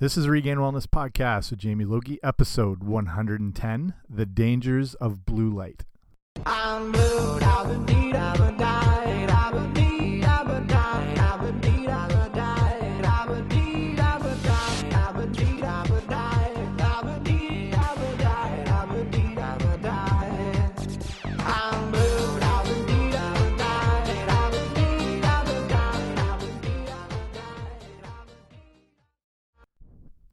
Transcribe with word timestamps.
This 0.00 0.16
is 0.16 0.26
Regained 0.28 0.58
Wellness 0.58 0.88
Podcast 0.88 1.50
with 1.50 1.60
Jamie 1.60 1.84
Logie, 1.84 2.18
episode 2.20 2.82
110 2.82 3.94
The 4.10 4.26
Dangers 4.26 4.94
of 4.94 5.24
Blue 5.24 5.50
Light. 5.50 5.84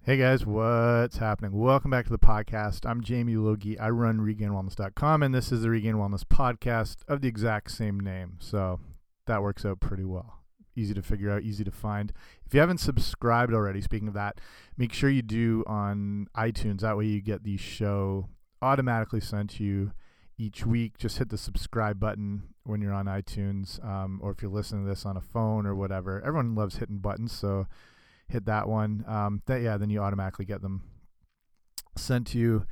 Hey 0.04 0.18
guys, 0.18 0.48
what's 0.48 1.18
happening? 1.18 1.52
Welcome 1.52 1.92
back 1.92 2.06
to 2.06 2.12
the 2.12 2.18
podcast. 2.18 2.90
I'm 2.90 3.04
Jamie 3.04 3.36
Logie. 3.36 3.78
I 3.78 3.92
run 3.92 4.18
regainedwellness.com, 4.18 5.22
and 5.22 5.32
this 5.32 5.52
is 5.52 5.62
the 5.62 5.70
Regained 5.70 5.98
Wellness 5.98 6.24
Podcast 6.24 7.04
of 7.08 7.22
the 7.22 7.28
exact 7.28 7.70
same 7.70 8.00
name. 8.00 8.38
So 8.40 8.80
that 9.28 9.44
works 9.44 9.64
out 9.64 9.80
pretty 9.80 10.04
well. 10.04 10.40
Easy 10.76 10.96
to 10.96 11.04
figure 11.04 11.30
out, 11.30 11.44
easy 11.44 11.64
to 11.64 11.70
find. 11.70 12.14
If 12.48 12.56
you 12.56 12.60
haven't 12.62 12.80
subscribed 12.80 13.54
already, 13.54 13.80
speaking 13.80 14.08
of 14.08 14.16
that, 14.16 14.42
make 14.76 14.92
sure 14.92 15.08
you 15.08 15.22
do 15.22 15.64
on 15.68 16.28
iTunes. 16.36 16.80
That 16.80 16.98
way 16.98 17.06
you 17.06 17.22
get 17.22 17.44
the 17.44 17.58
show 17.58 18.28
automatically 18.60 19.20
sent 19.20 19.52
to 19.52 19.64
you 19.64 19.92
each 20.36 20.66
week. 20.66 20.98
Just 20.98 21.20
hit 21.20 21.30
the 21.30 21.38
subscribe 21.38 22.00
button 22.00 22.56
when 22.64 22.82
you're 22.82 22.92
on 22.92 23.06
iTunes, 23.06 23.84
um, 23.86 24.20
or 24.24 24.32
if 24.32 24.42
you're 24.42 24.50
listening 24.50 24.84
to 24.84 24.90
this 24.90 25.06
on 25.06 25.16
a 25.16 25.22
phone 25.22 25.68
or 25.68 25.76
whatever. 25.76 26.20
Everyone 26.22 26.56
loves 26.56 26.78
hitting 26.78 26.98
buttons, 26.98 27.32
so 27.32 27.68
hit 28.32 28.46
that 28.46 28.68
one. 28.68 29.04
Um, 29.08 29.42
that 29.46 29.62
yeah, 29.62 29.78
then 29.78 29.90
you 29.90 30.00
automatically 30.00 30.46
get 30.46 30.62
them 30.62 30.84
sent 31.98 32.28
to 32.28 32.38
you. 32.38 32.66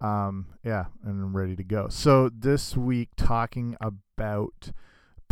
Um, 0.00 0.46
yeah, 0.64 0.86
and 1.04 1.22
I'm 1.22 1.36
ready 1.36 1.54
to 1.56 1.64
go. 1.64 1.88
So 1.88 2.28
this 2.28 2.76
week, 2.76 3.10
talking 3.16 3.76
about 3.80 4.72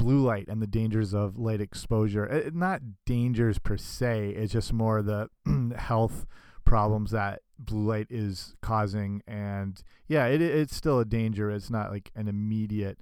blue 0.01 0.21
light 0.21 0.49
and 0.49 0.63
the 0.63 0.67
dangers 0.67 1.13
of 1.13 1.39
light 1.39 1.61
exposure. 1.61 2.27
Eh, 2.31 2.51
not 2.55 2.81
dangers 3.05 3.59
per 3.59 3.77
se. 3.77 4.31
It's 4.31 4.53
just 4.53 4.73
more 4.73 5.03
the 5.03 5.29
health 5.77 6.27
problems 6.65 7.11
that 7.11 7.43
blue 7.59 7.87
light 7.87 8.07
is 8.09 8.55
causing. 8.63 9.23
And 9.27 9.83
yeah, 10.09 10.27
it, 10.27 10.41
it's 10.41 10.75
still 10.75 11.01
a 11.01 11.05
danger. 11.05 11.51
It's 11.51 11.71
not 11.71 11.91
like 11.91 12.11
an 12.15 12.29
immediate 12.29 12.99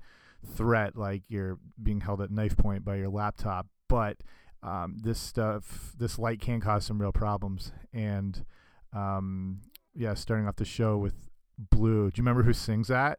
threat, 0.57 0.97
like 0.97 1.23
you're 1.29 1.59
being 1.81 2.01
held 2.01 2.21
at 2.21 2.31
knife 2.31 2.57
point 2.57 2.85
by 2.85 2.97
your 2.97 3.11
laptop, 3.11 3.67
but 3.89 4.17
um, 4.63 4.99
this 5.03 5.19
stuff, 5.19 5.93
this 5.99 6.19
light 6.19 6.41
can 6.41 6.61
cause 6.61 6.87
some 6.87 7.01
real 7.01 7.13
problems. 7.13 7.73
And 7.93 8.45
um, 8.93 9.61
yeah, 9.95 10.15
starting 10.15 10.47
off 10.47 10.57
the 10.57 10.65
show 10.65 10.97
with 10.97 11.15
Blue. 11.59 12.11
Do 12.11 12.19
you 12.19 12.23
remember 12.23 12.45
who 12.45 12.53
sings 12.53 12.89
that? 12.89 13.19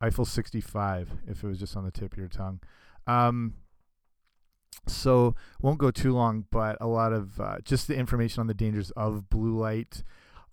Eiffel 0.00 0.24
65, 0.24 1.10
if 1.26 1.42
it 1.42 1.46
was 1.46 1.58
just 1.58 1.76
on 1.76 1.84
the 1.84 1.90
tip 1.90 2.12
of 2.12 2.18
your 2.18 2.28
tongue. 2.28 2.60
Um, 3.06 3.54
so 4.86 5.34
won't 5.60 5.78
go 5.78 5.90
too 5.90 6.14
long, 6.14 6.44
but 6.50 6.76
a 6.80 6.86
lot 6.86 7.12
of 7.12 7.40
uh, 7.40 7.56
just 7.64 7.88
the 7.88 7.96
information 7.96 8.40
on 8.40 8.46
the 8.46 8.54
dangers 8.54 8.90
of 8.92 9.28
blue 9.28 9.58
light, 9.58 10.04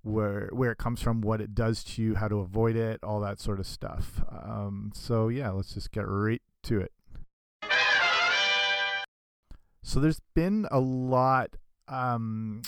where 0.02 0.50
where 0.52 0.72
it 0.72 0.78
comes 0.78 1.02
from, 1.02 1.22
what 1.22 1.42
it 1.42 1.54
does 1.54 1.84
to 1.84 2.02
you, 2.02 2.16
how 2.16 2.28
to 2.28 2.40
avoid 2.40 2.76
it, 2.76 3.00
all 3.04 3.20
that 3.20 3.40
sort 3.40 3.60
of 3.60 3.68
stuff. 3.68 4.24
Um, 4.30 4.92
so 4.96 5.28
yeah, 5.28 5.52
let's 5.52 5.74
just 5.74 5.92
get 5.92 6.08
right 6.08 6.42
to 6.64 6.80
it. 6.82 6.92
So 9.86 10.00
there's 10.00 10.22
been 10.34 10.68
a 10.72 10.80
lot 10.80 11.58
um, 11.88 12.64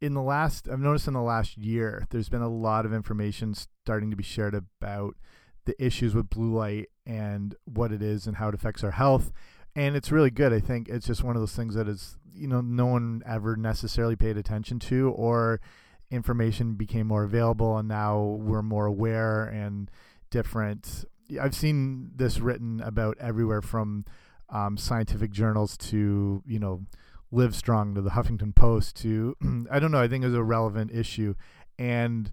in 0.00 0.14
the 0.14 0.22
last. 0.22 0.68
I've 0.68 0.78
noticed 0.78 1.08
in 1.08 1.14
the 1.14 1.20
last 1.20 1.58
year, 1.58 2.06
there's 2.10 2.28
been 2.28 2.42
a 2.42 2.48
lot 2.48 2.86
of 2.86 2.92
information 2.94 3.54
starting 3.54 4.08
to 4.12 4.16
be 4.16 4.22
shared 4.22 4.54
about 4.54 5.16
the 5.64 5.74
issues 5.84 6.14
with 6.14 6.30
blue 6.30 6.54
light 6.54 6.90
and 7.04 7.56
what 7.64 7.90
it 7.90 8.02
is 8.02 8.28
and 8.28 8.36
how 8.36 8.48
it 8.50 8.54
affects 8.54 8.84
our 8.84 8.92
health. 8.92 9.32
And 9.74 9.96
it's 9.96 10.12
really 10.12 10.30
good. 10.30 10.52
I 10.52 10.60
think 10.60 10.88
it's 10.88 11.08
just 11.08 11.24
one 11.24 11.34
of 11.34 11.42
those 11.42 11.56
things 11.56 11.74
that 11.74 11.88
is, 11.88 12.16
you 12.32 12.46
know, 12.46 12.60
no 12.60 12.86
one 12.86 13.20
ever 13.26 13.56
necessarily 13.56 14.14
paid 14.14 14.36
attention 14.36 14.78
to, 14.78 15.10
or 15.10 15.60
information 16.08 16.74
became 16.74 17.08
more 17.08 17.24
available, 17.24 17.76
and 17.76 17.88
now 17.88 18.22
we're 18.22 18.62
more 18.62 18.86
aware 18.86 19.42
and 19.42 19.90
different. 20.30 21.04
I've 21.40 21.56
seen 21.56 22.12
this 22.14 22.38
written 22.38 22.80
about 22.80 23.18
everywhere 23.18 23.60
from 23.60 24.04
um, 24.50 24.76
scientific 24.76 25.30
journals 25.30 25.76
to 25.76 26.42
you 26.46 26.58
know 26.58 26.84
Live 27.30 27.54
Strong 27.54 27.94
to 27.94 28.00
the 28.00 28.10
Huffington 28.10 28.54
Post 28.54 28.96
to 29.02 29.36
I 29.70 29.78
don't 29.78 29.90
know 29.90 30.00
I 30.00 30.08
think 30.08 30.24
it's 30.24 30.34
a 30.34 30.42
relevant 30.42 30.90
issue 30.92 31.34
and 31.78 32.32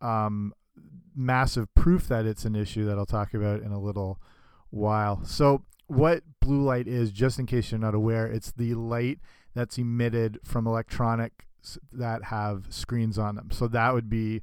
um, 0.00 0.52
massive 1.14 1.72
proof 1.74 2.08
that 2.08 2.26
it's 2.26 2.44
an 2.44 2.56
issue 2.56 2.84
that 2.84 2.98
I'll 2.98 3.06
talk 3.06 3.34
about 3.34 3.62
in 3.62 3.72
a 3.72 3.80
little 3.80 4.20
while. 4.70 5.24
So 5.24 5.62
what 5.86 6.22
blue 6.40 6.62
light 6.62 6.88
is, 6.88 7.12
just 7.12 7.38
in 7.38 7.46
case 7.46 7.70
you're 7.70 7.78
not 7.78 7.94
aware, 7.94 8.26
it's 8.26 8.52
the 8.52 8.74
light 8.74 9.18
that's 9.54 9.78
emitted 9.78 10.40
from 10.44 10.66
electronics 10.66 11.78
that 11.92 12.24
have 12.24 12.66
screens 12.70 13.18
on 13.18 13.36
them. 13.36 13.50
So 13.50 13.68
that 13.68 13.94
would 13.94 14.10
be 14.10 14.42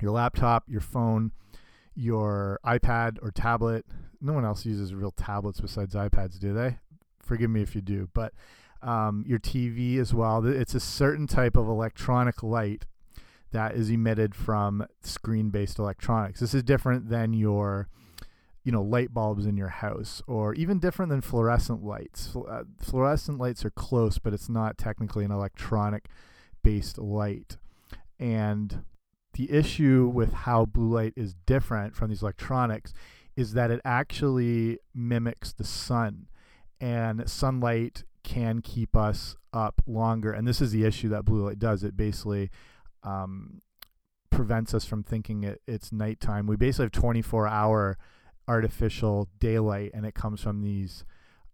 your 0.00 0.12
laptop, 0.12 0.64
your 0.68 0.80
phone, 0.80 1.32
your 1.94 2.60
iPad 2.64 3.18
or 3.20 3.30
tablet. 3.30 3.84
No 4.20 4.32
one 4.32 4.44
else 4.44 4.66
uses 4.66 4.94
real 4.94 5.12
tablets 5.12 5.60
besides 5.60 5.94
iPads, 5.94 6.38
do 6.38 6.52
they? 6.52 6.78
Forgive 7.20 7.50
me 7.50 7.62
if 7.62 7.74
you 7.74 7.80
do, 7.80 8.08
but 8.14 8.32
um, 8.82 9.24
your 9.26 9.38
TV 9.38 9.98
as 9.98 10.14
well. 10.14 10.44
It's 10.46 10.74
a 10.74 10.80
certain 10.80 11.26
type 11.26 11.56
of 11.56 11.68
electronic 11.68 12.42
light 12.42 12.86
that 13.50 13.74
is 13.74 13.90
emitted 13.90 14.34
from 14.34 14.86
screen-based 15.02 15.78
electronics. 15.78 16.40
This 16.40 16.54
is 16.54 16.62
different 16.62 17.08
than 17.08 17.32
your, 17.32 17.88
you 18.62 18.72
know, 18.72 18.82
light 18.82 19.14
bulbs 19.14 19.46
in 19.46 19.56
your 19.56 19.68
house, 19.68 20.22
or 20.26 20.54
even 20.54 20.78
different 20.78 21.10
than 21.10 21.22
fluorescent 21.22 21.82
lights. 21.82 22.34
Uh, 22.36 22.64
fluorescent 22.78 23.38
lights 23.38 23.64
are 23.64 23.70
close, 23.70 24.18
but 24.18 24.34
it's 24.34 24.48
not 24.48 24.76
technically 24.76 25.24
an 25.24 25.30
electronic-based 25.30 26.98
light. 26.98 27.56
And 28.18 28.84
the 29.32 29.50
issue 29.50 30.10
with 30.12 30.32
how 30.32 30.66
blue 30.66 30.92
light 30.92 31.14
is 31.16 31.34
different 31.46 31.94
from 31.94 32.10
these 32.10 32.22
electronics 32.22 32.92
is 33.38 33.52
that 33.52 33.70
it 33.70 33.80
actually 33.84 34.80
mimics 34.92 35.52
the 35.52 35.62
sun 35.62 36.26
and 36.80 37.30
sunlight 37.30 38.02
can 38.24 38.60
keep 38.60 38.96
us 38.96 39.36
up 39.52 39.80
longer. 39.86 40.32
And 40.32 40.44
this 40.44 40.60
is 40.60 40.72
the 40.72 40.84
issue 40.84 41.08
that 41.10 41.24
blue 41.24 41.46
light 41.46 41.60
does. 41.60 41.84
It 41.84 41.96
basically 41.96 42.50
um, 43.04 43.62
prevents 44.28 44.74
us 44.74 44.84
from 44.84 45.04
thinking 45.04 45.44
it, 45.44 45.60
it's 45.68 45.92
nighttime. 45.92 46.48
We 46.48 46.56
basically 46.56 46.86
have 46.86 46.92
24 46.92 47.46
hour 47.46 47.96
artificial 48.48 49.28
daylight 49.38 49.92
and 49.94 50.04
it 50.04 50.16
comes 50.16 50.40
from 50.40 50.60
these 50.60 51.04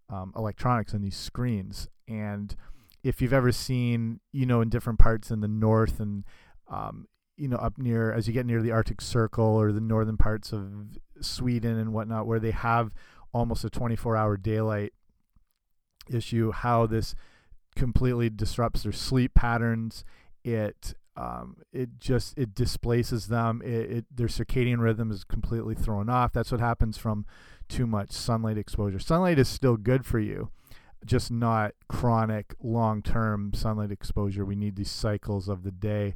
um, 0.08 0.32
electronics 0.34 0.94
and 0.94 1.04
these 1.04 1.18
screens. 1.18 1.86
And 2.08 2.56
if 3.02 3.20
you've 3.20 3.34
ever 3.34 3.52
seen 3.52 4.20
you 4.32 4.46
know 4.46 4.62
in 4.62 4.70
different 4.70 4.98
parts 4.98 5.30
in 5.30 5.40
the 5.40 5.48
north 5.48 6.00
and 6.00 6.24
um, 6.66 7.08
you 7.36 7.48
know 7.48 7.56
up 7.56 7.78
near 7.78 8.12
as 8.12 8.26
you 8.26 8.32
get 8.32 8.46
near 8.46 8.62
the 8.62 8.72
Arctic 8.72 9.00
Circle 9.00 9.44
or 9.44 9.72
the 9.72 9.80
northern 9.80 10.16
parts 10.16 10.52
of 10.52 10.98
Sweden 11.20 11.78
and 11.78 11.92
whatnot, 11.92 12.26
where 12.26 12.40
they 12.40 12.52
have 12.52 12.92
almost 13.32 13.64
a 13.64 13.68
24-hour 13.68 14.36
daylight 14.36 14.92
issue, 16.08 16.52
how 16.52 16.86
this 16.86 17.14
completely 17.74 18.30
disrupts 18.30 18.82
their 18.82 18.92
sleep 18.92 19.34
patterns. 19.34 20.04
It 20.44 20.94
um, 21.16 21.58
it 21.72 22.00
just 22.00 22.36
it 22.36 22.54
displaces 22.54 23.28
them. 23.28 23.62
It, 23.64 23.90
it 23.90 24.04
their 24.14 24.26
circadian 24.26 24.78
rhythm 24.78 25.10
is 25.10 25.24
completely 25.24 25.74
thrown 25.74 26.08
off. 26.08 26.32
That's 26.32 26.52
what 26.52 26.60
happens 26.60 26.98
from 26.98 27.26
too 27.68 27.86
much 27.86 28.12
sunlight 28.12 28.58
exposure. 28.58 28.98
Sunlight 28.98 29.38
is 29.38 29.48
still 29.48 29.76
good 29.76 30.04
for 30.04 30.18
you, 30.18 30.50
just 31.04 31.30
not 31.30 31.72
chronic 31.88 32.54
long-term 32.62 33.52
sunlight 33.54 33.92
exposure. 33.92 34.44
We 34.44 34.56
need 34.56 34.76
these 34.76 34.90
cycles 34.90 35.48
of 35.48 35.62
the 35.62 35.70
day 35.70 36.14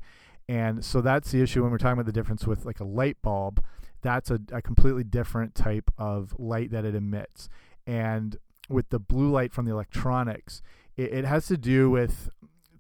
and 0.49 0.85
so 0.85 1.01
that's 1.01 1.31
the 1.31 1.43
issue 1.43 1.63
when 1.63 1.71
we're 1.71 1.79
talking 1.79 1.93
about 1.93 2.07
the 2.07 2.13
difference 2.13 2.47
with 2.47 2.65
like 2.65 2.81
a 2.81 2.85
light 2.85 3.19
bulb. 3.23 3.63
That's 4.01 4.31
a, 4.31 4.41
a 4.53 4.63
completely 4.63 5.05
different 5.05 5.55
type 5.55 5.91
of 5.99 6.35
light 6.39 6.71
that 6.71 6.85
it 6.85 6.95
emits. 6.95 7.49
And 7.87 8.37
with 8.69 8.89
the 8.91 8.99
blue 8.99 9.31
light 9.31 9.53
from 9.53 9.67
the 9.67 9.73
electronics, 9.73 10.63
it, 10.97 11.13
it 11.13 11.25
has 11.25 11.47
to 11.49 11.57
do 11.57 11.91
with 11.91 12.31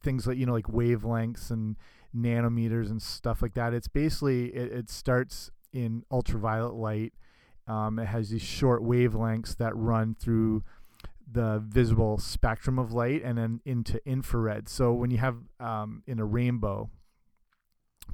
things 0.03 0.27
like, 0.27 0.39
you 0.39 0.47
know, 0.47 0.53
like 0.53 0.67
wavelengths 0.67 1.51
and 1.51 1.77
nanometers 2.17 2.91
and 2.91 3.03
stuff 3.03 3.43
like 3.43 3.55
that. 3.55 3.75
It's 3.75 3.89
basically, 3.89 4.47
it, 4.47 4.73
it 4.73 4.91
starts 4.91 5.51
in 5.73 6.05
ultraviolet 6.11 6.75
light. 6.75 7.13
Um, 7.67 7.99
it 7.99 8.07
has 8.07 8.31
these 8.31 8.43
short 8.43 8.83
wavelengths 8.83 9.57
that 9.59 9.77
run 9.77 10.17
through 10.19 10.63
the 11.31 11.63
visible 11.67 12.17
spectrum 12.17 12.79
of 12.79 12.93
light 12.93 13.23
and 13.23 13.37
then 13.37 13.61
into 13.67 14.01
infrared. 14.09 14.71
So 14.71 14.95
when 14.95 15.11
you 15.11 15.19
have 15.19 15.37
um, 15.61 16.03
in 16.07 16.19
a 16.19 16.25
rainbow, 16.25 16.89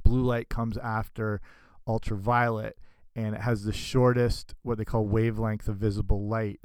blue 0.03 0.23
light 0.23 0.49
comes 0.49 0.77
after 0.77 1.41
ultraviolet 1.87 2.77
and 3.15 3.35
it 3.35 3.41
has 3.41 3.63
the 3.63 3.73
shortest 3.73 4.53
what 4.63 4.77
they 4.77 4.85
call 4.85 5.07
wavelength 5.07 5.67
of 5.67 5.77
visible 5.77 6.27
light. 6.27 6.59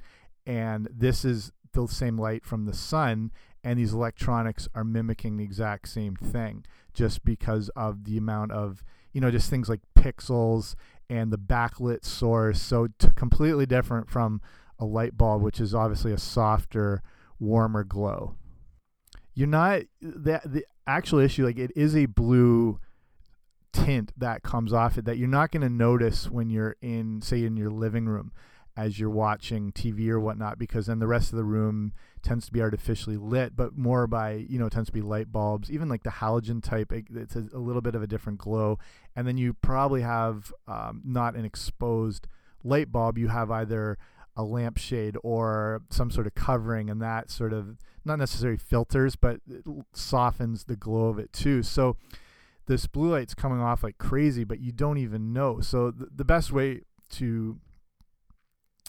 And 0.46 0.88
this 0.90 1.24
is 1.24 1.52
the 1.72 1.86
same 1.86 2.18
light 2.18 2.44
from 2.44 2.64
the 2.64 2.74
sun 2.74 3.30
and 3.62 3.78
these 3.78 3.92
electronics 3.92 4.68
are 4.74 4.84
mimicking 4.84 5.36
the 5.36 5.44
exact 5.44 5.88
same 5.88 6.16
thing 6.16 6.64
just 6.94 7.24
because 7.24 7.68
of 7.70 8.04
the 8.04 8.16
amount 8.16 8.52
of 8.52 8.82
you 9.12 9.20
know 9.20 9.30
just 9.30 9.50
things 9.50 9.68
like 9.68 9.80
pixels 9.94 10.74
and 11.08 11.32
the 11.32 11.38
backlit 11.38 12.04
source. 12.04 12.60
So 12.60 12.88
completely 13.16 13.66
different 13.66 14.08
from 14.08 14.40
a 14.78 14.84
light 14.84 15.16
bulb 15.16 15.42
which 15.42 15.60
is 15.60 15.74
obviously 15.74 16.12
a 16.12 16.18
softer 16.18 17.02
warmer 17.38 17.84
glow. 17.84 18.36
You're 19.34 19.48
not 19.48 19.82
the 20.00 20.40
the 20.44 20.64
actual 20.86 21.18
issue 21.18 21.44
like 21.44 21.58
it 21.58 21.72
is 21.76 21.94
a 21.94 22.06
blue 22.06 22.80
tint 23.72 24.12
that 24.16 24.42
comes 24.42 24.72
off 24.72 24.98
it 24.98 25.04
that 25.04 25.16
you're 25.16 25.28
not 25.28 25.50
going 25.50 25.62
to 25.62 25.68
notice 25.68 26.28
when 26.28 26.50
you're 26.50 26.76
in 26.82 27.22
say 27.22 27.44
in 27.44 27.56
your 27.56 27.70
living 27.70 28.06
room 28.06 28.32
as 28.76 28.98
you're 28.98 29.10
watching 29.10 29.72
TV 29.72 30.08
or 30.08 30.18
whatnot 30.20 30.58
because 30.58 30.86
then 30.86 31.00
the 31.00 31.06
rest 31.06 31.32
of 31.32 31.36
the 31.36 31.44
room 31.44 31.92
tends 32.22 32.46
to 32.46 32.52
be 32.52 32.62
artificially 32.62 33.16
lit 33.16 33.56
but 33.56 33.76
more 33.76 34.06
by 34.06 34.32
you 34.48 34.58
know 34.58 34.68
tends 34.68 34.88
to 34.88 34.92
be 34.92 35.02
light 35.02 35.30
bulbs 35.32 35.70
even 35.70 35.88
like 35.88 36.02
the 36.02 36.10
halogen 36.10 36.62
type 36.62 36.92
it, 36.92 37.04
it's 37.14 37.36
a, 37.36 37.46
a, 37.52 37.58
little 37.58 37.82
bit 37.82 37.94
of 37.94 38.02
a 38.02 38.06
different 38.06 38.38
glow. 38.38 38.78
And 39.16 39.26
then 39.26 39.36
you 39.36 39.54
probably 39.54 40.02
have 40.02 40.52
um, 40.68 41.02
not 41.04 41.34
an 41.34 41.44
exposed 41.44 42.26
light 42.62 42.92
bulb 42.92 43.18
you 43.18 43.28
have 43.28 43.50
either 43.50 43.98
a 44.36 44.42
lampshade 44.42 45.16
or 45.22 45.82
some 45.90 46.10
sort 46.10 46.26
of 46.26 46.34
covering 46.34 46.88
and 46.88 47.02
that 47.02 47.30
sort 47.30 47.52
of 47.52 47.78
not 48.04 48.18
necessarily 48.18 48.56
filters 48.56 49.16
but 49.16 49.40
softens 49.92 50.64
the 50.64 50.76
glow 50.76 51.08
of 51.08 51.18
it 51.18 51.32
too. 51.32 51.62
So 51.62 51.96
this 52.70 52.86
blue 52.86 53.10
light's 53.10 53.34
coming 53.34 53.60
off 53.60 53.82
like 53.82 53.98
crazy 53.98 54.44
but 54.44 54.60
you 54.60 54.70
don't 54.70 54.96
even 54.96 55.32
know 55.32 55.60
so 55.60 55.90
th 55.90 56.08
the 56.14 56.24
best 56.24 56.52
way 56.52 56.82
to 57.08 57.58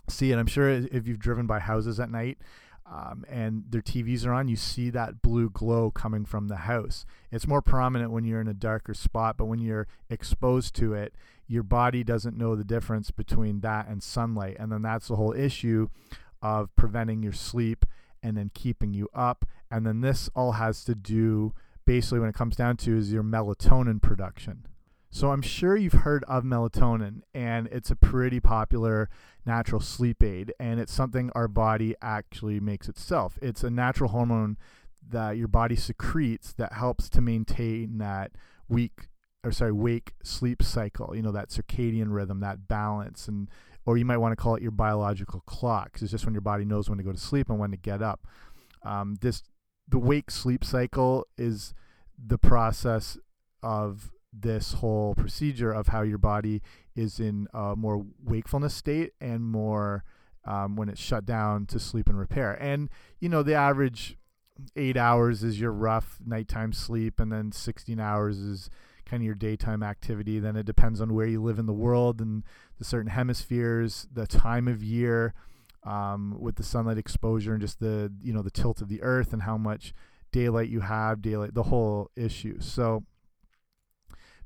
see 0.08 0.32
it 0.32 0.38
i'm 0.38 0.46
sure 0.46 0.70
if 0.70 1.08
you've 1.08 1.20
driven 1.20 1.48
by 1.48 1.60
houses 1.60 2.00
at 2.00 2.12
night 2.12 2.38
um, 2.86 3.24
and 3.30 3.64
their 3.70 3.82
TVs 3.82 4.26
are 4.26 4.34
on, 4.34 4.50
you 4.50 4.58
see 4.58 4.90
that 4.90 5.22
blue 5.22 5.50
glow 5.50 5.92
coming 5.92 6.26
from 6.26 6.50
the 6.50 6.58
house. 6.58 7.06
It's 7.32 7.48
more 7.48 7.62
prominent 7.62 8.12
when 8.12 8.26
you're 8.26 8.42
in 8.42 8.50
a 8.50 8.54
darker 8.54 8.94
spot, 8.94 9.38
but 9.38 9.46
when 9.46 9.60
you're 9.60 9.88
exposed 10.10 10.76
to 10.76 10.94
it, 10.94 11.14
your 11.48 11.64
body 11.64 12.04
doesn't 12.04 12.38
know 12.38 12.54
the 12.54 12.66
difference 12.66 13.10
between 13.10 13.62
that 13.62 13.88
and 13.88 14.04
sunlight. 14.04 14.58
And 14.60 14.74
then 14.74 14.82
that's 14.82 15.08
the 15.08 15.16
whole 15.16 15.32
issue 15.32 15.88
of 16.42 16.76
preventing 16.76 17.24
your 17.24 17.32
sleep 17.32 17.86
and 18.22 18.36
then 18.36 18.52
keeping 18.54 18.94
you 18.94 19.08
up. 19.14 19.46
And 19.70 19.86
then 19.86 20.02
this 20.02 20.30
all 20.36 20.54
has 20.54 20.84
to 20.84 20.94
do 20.94 21.54
basically 21.86 22.20
when 22.20 22.30
it 22.30 22.36
comes 22.36 22.56
down 22.56 22.78
to 22.78 22.98
is 22.98 23.12
your 23.12 23.24
melatonin 23.24 24.02
production. 24.02 24.66
So 25.14 25.32
I'm 25.32 25.42
sure 25.42 25.76
you've 25.76 25.92
heard 25.92 26.24
of 26.24 26.46
melatonin, 26.46 27.22
and 27.34 27.68
it's 27.68 27.92
a 27.92 27.98
pretty 27.98 28.40
popular 28.40 29.10
natural 29.46 29.82
sleep 29.82 30.24
aid, 30.24 30.54
and 30.58 30.80
it's 30.80 30.94
something 30.94 31.30
our 31.36 31.50
body 31.50 31.96
actually 32.02 32.62
makes 32.62 32.88
itself. 32.88 33.38
It's 33.42 33.62
a 33.64 33.70
natural 33.70 34.12
hormone 34.12 34.58
that 35.10 35.32
your 35.36 35.50
body 35.50 35.76
secretes 35.76 36.54
that 36.54 36.74
helps 36.74 37.10
to 37.10 37.22
maintain 37.22 37.98
that 37.98 38.32
weak 38.70 39.10
or 39.44 39.52
sorry 39.52 39.72
wake 39.72 40.14
sleep 40.24 40.64
cycle. 40.64 41.14
You 41.16 41.24
know 41.24 41.32
that 41.32 41.50
circadian 41.50 42.14
rhythm, 42.14 42.40
that 42.40 42.68
balance, 42.70 43.28
and 43.28 43.50
or 43.86 43.98
you 43.98 44.06
might 44.06 44.18
want 44.18 44.32
to 44.32 44.36
call 44.36 44.56
it 44.56 44.62
your 44.62 44.72
biological 44.72 45.42
clock. 45.42 45.92
because 45.92 46.04
It's 46.04 46.12
just 46.12 46.26
when 46.26 46.34
your 46.34 46.42
body 46.42 46.64
knows 46.64 46.90
when 46.90 46.98
to 47.00 47.04
go 47.04 47.12
to 47.12 47.18
sleep 47.18 47.50
and 47.50 47.60
when 47.60 47.72
to 47.72 47.78
get 47.78 48.02
up. 48.02 48.26
Um, 48.84 49.18
this 49.22 49.44
the 49.92 50.00
wake 50.00 50.32
sleep 50.32 50.64
cycle 50.64 51.28
is 51.38 51.74
the 52.18 52.38
process 52.38 53.18
of 53.62 54.12
this 54.34 54.74
whole 54.74 55.14
procedure 55.14 55.72
of 55.72 55.88
how 55.88 56.02
your 56.02 56.18
body 56.18 56.62
is 56.96 57.20
in 57.20 57.48
a 57.54 57.76
more 57.76 58.06
wakefulness 58.24 58.74
state 58.74 59.12
and 59.20 59.44
more 59.44 60.04
um, 60.46 60.76
when 60.76 60.90
it's 60.90 61.02
shut 61.02 61.26
down 61.26 61.66
to 61.66 61.80
sleep 61.80 62.08
and 62.08 62.18
repair. 62.18 62.54
And 62.54 62.90
you 63.20 63.30
know 63.30 63.44
the 63.44 63.54
average 63.54 64.18
eight 64.76 64.98
hours 64.98 65.44
is 65.44 65.60
your 65.60 65.72
rough 65.72 66.20
nighttime 66.26 66.72
sleep, 66.74 67.20
and 67.20 67.32
then 67.32 67.52
16 67.52 68.00
hours 68.00 68.40
is 68.40 68.70
kind 69.06 69.22
of 69.22 69.26
your 69.26 69.36
daytime 69.36 69.84
activity. 69.84 70.40
Then 70.40 70.56
it 70.56 70.66
depends 70.66 71.02
on 71.02 71.14
where 71.14 71.28
you 71.28 71.44
live 71.44 71.60
in 71.60 71.66
the 71.66 71.74
world 71.74 72.22
and 72.22 72.44
the 72.80 72.86
certain 72.86 73.12
hemispheres, 73.12 74.08
the 74.14 74.28
time 74.28 74.68
of 74.68 74.82
year, 74.82 75.34
um, 75.84 76.38
with 76.40 76.56
the 76.56 76.64
sunlight 76.64 76.98
exposure, 76.98 77.54
and 77.54 77.62
just 77.62 77.80
the 77.80 78.12
you 78.22 78.34
know 78.34 78.42
the 78.42 78.52
tilt 78.52 78.82
of 78.82 78.90
the 78.90 79.02
Earth 79.02 79.34
and 79.34 79.44
how 79.44 79.58
much 79.58 79.94
daylight 80.32 80.70
you 80.70 80.82
have, 80.82 81.22
daylight, 81.22 81.54
the 81.54 81.64
whole 81.64 82.10
issue. 82.16 82.60
So 82.60 83.04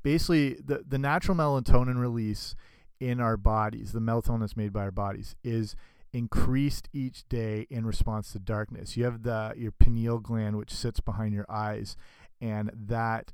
basically 0.02 0.54
the 0.54 0.84
the 0.86 0.98
natural 0.98 1.36
melatonin 1.36 1.98
release 1.98 2.54
in 3.00 3.20
our 3.20 3.36
bodies, 3.36 3.92
the 3.92 4.00
melatonin 4.00 4.40
that's 4.40 4.56
made 4.56 4.72
by 4.72 4.82
our 4.82 4.90
bodies, 4.90 5.36
is 5.44 5.76
increased 6.12 6.88
each 6.92 7.28
day 7.28 7.66
in 7.70 7.84
response 7.84 8.32
to 8.32 8.38
darkness. 8.38 8.96
You 8.96 9.04
have 9.04 9.22
the 9.22 9.52
your 9.56 9.72
pineal 9.72 10.18
gland 10.18 10.56
which 10.56 10.70
sits 10.70 11.00
behind 11.00 11.34
your 11.34 11.46
eyes, 11.50 11.96
and 12.40 12.70
that 12.72 13.32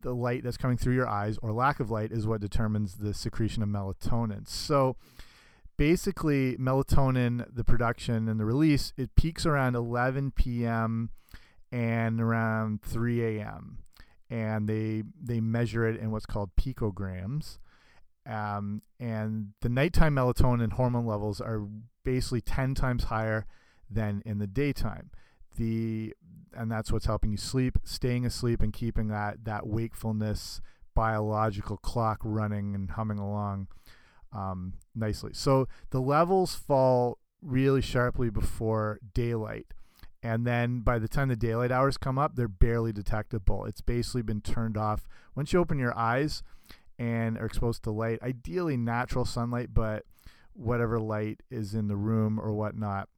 the 0.00 0.14
light 0.14 0.44
that's 0.44 0.56
coming 0.56 0.76
through 0.76 0.94
your 0.94 1.08
eyes 1.08 1.38
or 1.42 1.52
lack 1.52 1.80
of 1.80 1.90
light 1.90 2.12
is 2.12 2.26
what 2.26 2.40
determines 2.40 2.96
the 2.96 3.14
secretion 3.14 3.62
of 3.62 3.68
melatonin. 3.68 4.46
So 4.46 4.96
basically 5.76 6.56
melatonin 6.56 7.46
the 7.52 7.64
production 7.64 8.28
and 8.28 8.38
the 8.38 8.44
release 8.44 8.92
it 8.96 9.14
peaks 9.16 9.44
around 9.44 9.74
11 9.74 10.32
p.m. 10.32 11.10
and 11.72 12.20
around 12.20 12.82
3 12.82 13.38
a.m 13.38 13.78
and 14.30 14.68
they 14.68 15.02
they 15.22 15.40
measure 15.40 15.86
it 15.86 16.00
in 16.00 16.10
what's 16.10 16.26
called 16.26 16.50
picograms. 16.56 17.58
Um, 18.26 18.82
and 18.98 19.48
the 19.60 19.68
nighttime 19.68 20.16
melatonin 20.16 20.72
hormone 20.72 21.06
levels 21.06 21.40
are 21.40 21.66
basically 22.04 22.40
10 22.40 22.74
times 22.74 23.04
higher 23.04 23.46
than 23.90 24.22
in 24.24 24.38
the 24.38 24.46
daytime. 24.46 25.10
The 25.56 26.14
and 26.52 26.70
that's 26.70 26.90
what's 26.90 27.06
helping 27.06 27.32
you 27.32 27.36
sleep, 27.36 27.78
staying 27.84 28.24
asleep 28.24 28.60
and 28.62 28.72
keeping 28.72 29.08
that 29.08 29.44
that 29.44 29.66
wakefulness 29.66 30.60
biological 30.94 31.76
clock 31.76 32.20
running 32.22 32.74
and 32.74 32.92
humming 32.92 33.18
along 33.18 33.66
um, 34.34 34.74
nicely. 34.94 35.32
So 35.34 35.68
the 35.90 36.00
levels 36.00 36.54
fall 36.54 37.18
really 37.40 37.80
sharply 37.80 38.30
before 38.30 38.98
daylight. 39.14 39.66
And 40.22 40.46
then 40.46 40.80
by 40.80 40.98
the 40.98 41.08
time 41.08 41.28
the 41.28 41.36
daylight 41.36 41.70
hours 41.70 41.98
come 41.98 42.18
up 42.18 42.34
they're 42.34 42.48
barely 42.48 42.92
detectable. 42.92 43.66
It's 43.66 43.80
basically 43.82 44.22
been 44.22 44.40
turned 44.40 44.76
off. 44.76 45.06
Once 45.34 45.52
you 45.52 45.60
open 45.60 45.78
your 45.78 45.96
eyes 45.96 46.42
and 46.98 47.38
are 47.38 47.46
exposed 47.46 47.82
to 47.84 47.90
light 47.90 48.18
ideally 48.22 48.76
natural 48.76 49.24
sunlight 49.24 49.70
but 49.72 50.04
whatever 50.52 51.00
light 51.00 51.40
is 51.50 51.74
in 51.74 51.88
the 51.88 51.96
room 51.96 52.38
or 52.38 52.52
whatnot 52.52 53.08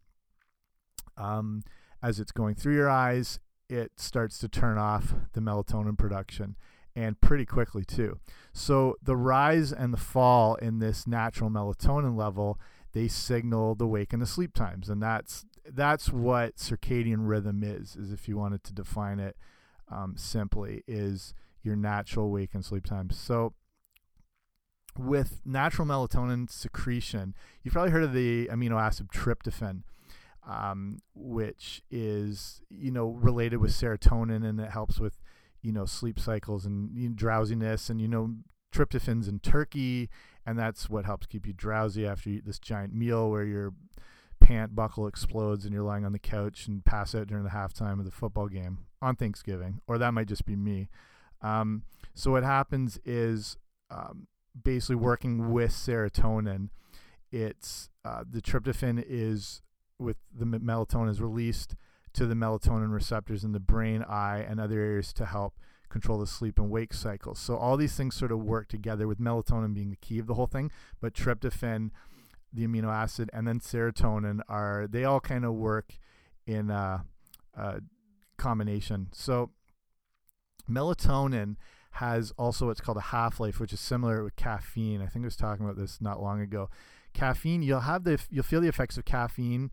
um, 1.18 1.62
as 2.02 2.18
it's 2.18 2.32
going 2.32 2.54
through 2.54 2.74
your 2.74 2.88
eyes 2.88 3.38
it 3.68 3.92
starts 3.96 4.38
to 4.38 4.48
turn 4.48 4.78
off 4.78 5.14
the 5.34 5.40
melatonin 5.40 5.98
production 5.98 6.56
and 6.96 7.20
pretty 7.20 7.44
quickly 7.44 7.84
too. 7.84 8.18
So 8.52 8.96
the 9.02 9.16
rise 9.16 9.70
and 9.70 9.92
the 9.92 9.98
fall 9.98 10.56
in 10.56 10.80
this 10.80 11.06
natural 11.06 11.50
melatonin 11.50 12.16
level 12.16 12.58
they 12.96 13.08
signal 13.08 13.74
the 13.74 13.86
wake 13.86 14.14
and 14.14 14.22
the 14.22 14.26
sleep 14.26 14.54
times 14.54 14.88
and 14.88 15.02
that's 15.02 15.44
that's 15.68 16.10
what 16.10 16.56
circadian 16.56 17.28
rhythm 17.28 17.62
is 17.62 17.94
is 17.94 18.10
if 18.10 18.26
you 18.26 18.38
wanted 18.38 18.64
to 18.64 18.72
define 18.72 19.20
it 19.20 19.36
um, 19.90 20.14
simply 20.16 20.82
is 20.88 21.34
your 21.62 21.76
natural 21.76 22.30
wake 22.30 22.54
and 22.54 22.64
sleep 22.64 22.86
times 22.86 23.18
so 23.18 23.52
with 24.98 25.42
natural 25.44 25.86
melatonin 25.86 26.50
secretion 26.50 27.34
you've 27.62 27.74
probably 27.74 27.90
heard 27.90 28.04
of 28.04 28.14
the 28.14 28.48
amino 28.50 28.80
acid 28.80 29.08
tryptophan 29.08 29.82
um, 30.48 30.98
which 31.14 31.82
is 31.90 32.62
you 32.70 32.90
know 32.90 33.08
related 33.08 33.58
with 33.58 33.72
serotonin 33.72 34.42
and 34.42 34.58
it 34.58 34.70
helps 34.70 34.98
with 34.98 35.18
you 35.66 35.72
know 35.72 35.84
sleep 35.84 36.18
cycles 36.18 36.64
and 36.64 36.90
you 36.94 37.08
know, 37.08 37.14
drowsiness 37.14 37.90
and 37.90 38.00
you 38.00 38.08
know 38.08 38.34
tryptophan's 38.72 39.28
in 39.28 39.38
turkey 39.40 40.08
and 40.44 40.58
that's 40.58 40.88
what 40.88 41.04
helps 41.04 41.26
keep 41.26 41.46
you 41.46 41.52
drowsy 41.52 42.06
after 42.06 42.30
you 42.30 42.36
eat 42.36 42.46
this 42.46 42.58
giant 42.58 42.94
meal 42.94 43.30
where 43.30 43.44
your 43.44 43.72
pant 44.40 44.74
buckle 44.74 45.06
explodes 45.06 45.64
and 45.64 45.74
you're 45.74 45.82
lying 45.82 46.04
on 46.04 46.12
the 46.12 46.18
couch 46.18 46.66
and 46.68 46.84
pass 46.84 47.14
out 47.14 47.26
during 47.26 47.44
the 47.44 47.50
halftime 47.50 47.98
of 47.98 48.04
the 48.04 48.10
football 48.10 48.48
game 48.48 48.78
on 49.02 49.16
Thanksgiving, 49.16 49.80
or 49.86 49.98
that 49.98 50.14
might 50.14 50.28
just 50.28 50.46
be 50.46 50.56
me. 50.56 50.88
Um, 51.42 51.82
so 52.14 52.30
what 52.30 52.44
happens 52.44 52.98
is 53.04 53.56
um, 53.90 54.26
basically 54.62 54.96
working 54.96 55.52
with 55.52 55.72
serotonin. 55.72 56.70
It's 57.32 57.90
uh, 58.04 58.24
the 58.28 58.40
tryptophan 58.40 59.04
is 59.06 59.62
with 59.98 60.16
the 60.32 60.44
melatonin 60.44 61.10
is 61.10 61.20
released 61.20 61.74
to 62.16 62.26
the 62.26 62.34
melatonin 62.34 62.92
receptors 62.92 63.44
in 63.44 63.52
the 63.52 63.60
brain, 63.60 64.02
eye, 64.02 64.44
and 64.46 64.60
other 64.60 64.80
areas 64.80 65.12
to 65.14 65.26
help 65.26 65.54
control 65.88 66.18
the 66.18 66.26
sleep 66.26 66.58
and 66.58 66.70
wake 66.70 66.92
cycles. 66.92 67.38
So 67.38 67.56
all 67.56 67.76
these 67.76 67.94
things 67.94 68.14
sort 68.14 68.32
of 68.32 68.42
work 68.42 68.68
together 68.68 69.06
with 69.06 69.20
melatonin 69.20 69.74
being 69.74 69.90
the 69.90 69.96
key 69.96 70.18
of 70.18 70.26
the 70.26 70.34
whole 70.34 70.46
thing, 70.46 70.70
but 71.00 71.14
tryptophan 71.14 71.90
the 72.52 72.66
amino 72.66 72.92
acid 72.92 73.28
and 73.32 73.46
then 73.46 73.60
serotonin 73.60 74.40
are 74.48 74.86
they 74.88 75.04
all 75.04 75.20
kind 75.20 75.44
of 75.44 75.52
work 75.54 75.98
in 76.46 76.70
a, 76.70 77.04
a 77.54 77.80
combination. 78.36 79.08
So 79.12 79.50
melatonin 80.70 81.56
has 81.92 82.32
also 82.38 82.66
what's 82.66 82.80
called 82.80 82.98
a 82.98 83.12
half 83.12 83.40
life, 83.40 83.60
which 83.60 83.72
is 83.72 83.80
similar 83.80 84.22
with 84.22 84.36
caffeine. 84.36 85.02
I 85.02 85.06
think 85.06 85.24
I 85.24 85.26
was 85.26 85.36
talking 85.36 85.64
about 85.64 85.78
this 85.78 86.00
not 86.00 86.22
long 86.22 86.40
ago. 86.40 86.68
Caffeine, 87.14 87.62
you'll 87.62 87.80
have 87.80 88.04
the 88.04 88.20
you'll 88.30 88.44
feel 88.44 88.60
the 88.60 88.68
effects 88.68 88.98
of 88.98 89.04
caffeine, 89.06 89.70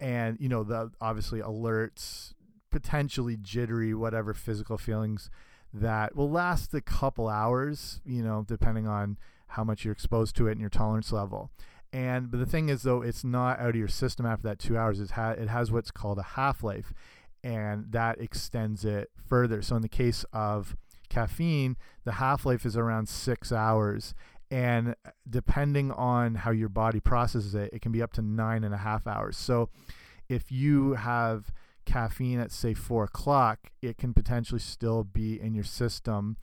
and 0.00 0.38
you 0.40 0.48
know 0.48 0.62
the 0.62 0.90
obviously 1.00 1.40
alerts, 1.40 2.34
potentially 2.70 3.36
jittery, 3.40 3.94
whatever 3.94 4.34
physical 4.34 4.78
feelings 4.78 5.30
that 5.72 6.16
will 6.16 6.30
last 6.30 6.72
a 6.74 6.80
couple 6.80 7.28
hours, 7.28 8.00
you 8.04 8.22
know, 8.22 8.44
depending 8.46 8.86
on 8.86 9.18
how 9.48 9.64
much 9.64 9.84
you're 9.84 9.92
exposed 9.92 10.36
to 10.36 10.48
it 10.48 10.52
and 10.52 10.60
your 10.60 10.70
tolerance 10.70 11.12
level. 11.12 11.50
And 11.92 12.30
but 12.30 12.38
the 12.38 12.46
thing 12.46 12.68
is 12.68 12.82
though, 12.82 13.02
it's 13.02 13.24
not 13.24 13.58
out 13.60 13.70
of 13.70 13.76
your 13.76 13.88
system 13.88 14.26
after 14.26 14.48
that 14.48 14.58
two 14.58 14.76
hours. 14.76 15.00
It, 15.00 15.12
ha 15.12 15.30
it 15.30 15.48
has 15.48 15.70
what's 15.70 15.90
called 15.90 16.18
a 16.18 16.22
half 16.22 16.62
life, 16.62 16.92
and 17.42 17.92
that 17.92 18.20
extends 18.20 18.84
it 18.84 19.10
further. 19.28 19.62
So 19.62 19.76
in 19.76 19.82
the 19.82 19.88
case 19.88 20.24
of 20.32 20.76
caffeine, 21.08 21.76
the 22.04 22.12
half 22.12 22.44
life 22.44 22.66
is 22.66 22.76
around 22.76 23.08
six 23.08 23.52
hours, 23.52 24.14
and 24.50 24.94
depending 25.28 25.90
on 25.92 26.36
how 26.36 26.50
your 26.50 26.68
body 26.68 27.00
processes 27.00 27.54
it, 27.54 27.70
it 27.72 27.82
can 27.82 27.92
be 27.92 28.02
up 28.02 28.12
to 28.14 28.22
nine 28.22 28.64
and 28.64 28.74
a 28.74 28.78
half 28.78 29.06
hours. 29.06 29.36
So 29.36 29.70
if 30.28 30.52
you 30.52 30.94
have 30.94 31.52
caffeine 31.84 32.38
at 32.40 32.52
say 32.52 32.74
four 32.74 33.04
o'clock, 33.04 33.70
it 33.82 33.98
can 33.98 34.12
potentially 34.12 34.60
still 34.60 35.04
be 35.04 35.40
in 35.40 35.54
your 35.54 35.64
system 35.64 36.36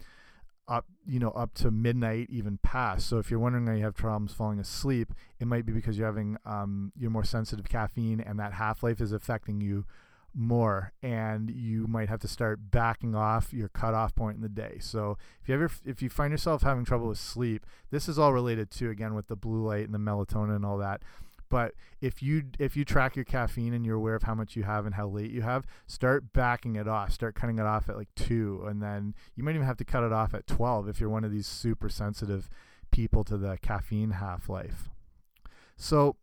up 0.67 0.85
you 1.05 1.19
know 1.19 1.31
up 1.31 1.53
to 1.53 1.69
midnight 1.69 2.27
even 2.29 2.57
past 2.63 3.07
so 3.07 3.17
if 3.17 3.29
you're 3.29 3.39
wondering 3.39 3.65
why 3.65 3.75
you 3.75 3.83
have 3.83 3.95
problems 3.95 4.33
falling 4.33 4.59
asleep 4.59 5.13
it 5.39 5.45
might 5.45 5.65
be 5.65 5.73
because 5.73 5.97
you're 5.97 6.07
having 6.07 6.37
um, 6.45 6.91
you're 6.97 7.11
more 7.11 7.23
sensitive 7.23 7.65
to 7.65 7.71
caffeine 7.71 8.21
and 8.21 8.39
that 8.39 8.53
half-life 8.53 9.01
is 9.01 9.11
affecting 9.11 9.59
you 9.59 9.85
more 10.35 10.93
and 11.01 11.51
you 11.51 11.85
might 11.87 12.09
have 12.09 12.19
to 12.19 12.27
start 12.27 12.71
backing 12.71 13.13
off 13.13 13.53
your 13.53 13.69
cutoff 13.69 14.15
point 14.15 14.35
in 14.35 14.41
the 14.41 14.49
day 14.49 14.77
so 14.79 15.17
if 15.41 15.47
you 15.47 15.55
ever 15.55 15.69
if 15.85 16.01
you 16.01 16.09
find 16.09 16.31
yourself 16.31 16.63
having 16.63 16.83
trouble 16.83 17.07
with 17.07 17.19
sleep 17.19 17.65
this 17.91 18.09
is 18.09 18.17
all 18.17 18.33
related 18.33 18.71
to 18.71 18.89
again 18.89 19.13
with 19.13 19.27
the 19.27 19.35
blue 19.35 19.63
light 19.63 19.85
and 19.85 19.93
the 19.93 19.99
melatonin 19.99 20.55
and 20.55 20.65
all 20.65 20.77
that 20.77 21.01
but 21.53 21.75
if 22.01 22.23
you 22.23 22.45
if 22.57 22.75
you 22.75 22.83
track 22.83 23.15
your 23.15 23.25
caffeine 23.25 23.75
and 23.75 23.85
you're 23.85 23.97
aware 23.97 24.15
of 24.15 24.23
how 24.23 24.33
much 24.33 24.55
you 24.55 24.63
have 24.63 24.87
and 24.87 24.95
how 24.95 25.07
late 25.07 25.29
you 25.29 25.43
have, 25.43 25.67
start 25.85 26.33
backing 26.33 26.75
it 26.75 26.87
off. 26.87 27.11
Start 27.11 27.35
cutting 27.35 27.59
it 27.59 27.65
off 27.67 27.87
at 27.89 27.95
like 27.95 28.07
two, 28.15 28.65
and 28.67 28.81
then 28.81 29.13
you 29.35 29.43
might 29.43 29.53
even 29.53 29.67
have 29.67 29.77
to 29.77 29.85
cut 29.85 30.03
it 30.03 30.11
off 30.11 30.33
at 30.33 30.47
twelve 30.47 30.89
if 30.89 30.99
you're 30.99 31.11
one 31.11 31.23
of 31.23 31.31
these 31.31 31.45
super 31.45 31.89
sensitive 31.89 32.49
people 32.89 33.23
to 33.25 33.37
the 33.37 33.59
caffeine 33.61 34.11
half 34.11 34.49
life. 34.49 34.89
So 35.75 36.15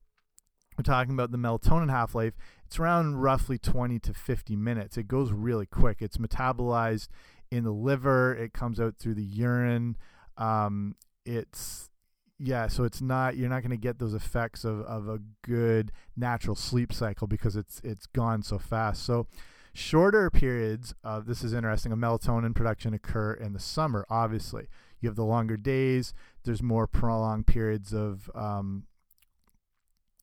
we're 0.76 0.82
talking 0.82 1.14
about 1.14 1.30
the 1.30 1.38
melatonin 1.38 1.90
half 1.90 2.12
life. 2.12 2.34
It's 2.70 2.78
around 2.78 3.16
roughly 3.16 3.58
20 3.58 3.98
to 3.98 4.14
50 4.14 4.54
minutes. 4.54 4.96
It 4.96 5.08
goes 5.08 5.32
really 5.32 5.66
quick. 5.66 5.96
It's 5.98 6.18
metabolized 6.18 7.08
in 7.50 7.64
the 7.64 7.72
liver. 7.72 8.32
It 8.32 8.52
comes 8.52 8.78
out 8.78 8.96
through 8.96 9.14
the 9.14 9.24
urine. 9.24 9.96
Um, 10.36 10.94
it's 11.26 11.90
yeah, 12.38 12.68
so 12.68 12.84
it's 12.84 13.00
not 13.00 13.36
you're 13.36 13.48
not 13.48 13.62
going 13.62 13.72
to 13.72 13.76
get 13.76 13.98
those 13.98 14.14
effects 14.14 14.64
of, 14.64 14.82
of 14.82 15.08
a 15.08 15.18
good 15.42 15.90
natural 16.16 16.54
sleep 16.54 16.92
cycle 16.92 17.26
because 17.26 17.56
it's 17.56 17.80
it's 17.82 18.06
gone 18.06 18.40
so 18.44 18.56
fast. 18.56 19.02
So 19.02 19.26
shorter 19.74 20.30
periods 20.30 20.94
of 21.02 21.26
this 21.26 21.42
is 21.42 21.52
interesting 21.52 21.90
of 21.90 21.98
melatonin 21.98 22.54
production 22.54 22.94
occur 22.94 23.32
in 23.32 23.52
the 23.52 23.58
summer. 23.58 24.06
Obviously, 24.08 24.68
you 25.00 25.08
have 25.08 25.16
the 25.16 25.24
longer 25.24 25.56
days. 25.56 26.14
There's 26.44 26.62
more 26.62 26.86
prolonged 26.86 27.48
periods 27.48 27.92
of 27.92 28.30
um, 28.32 28.84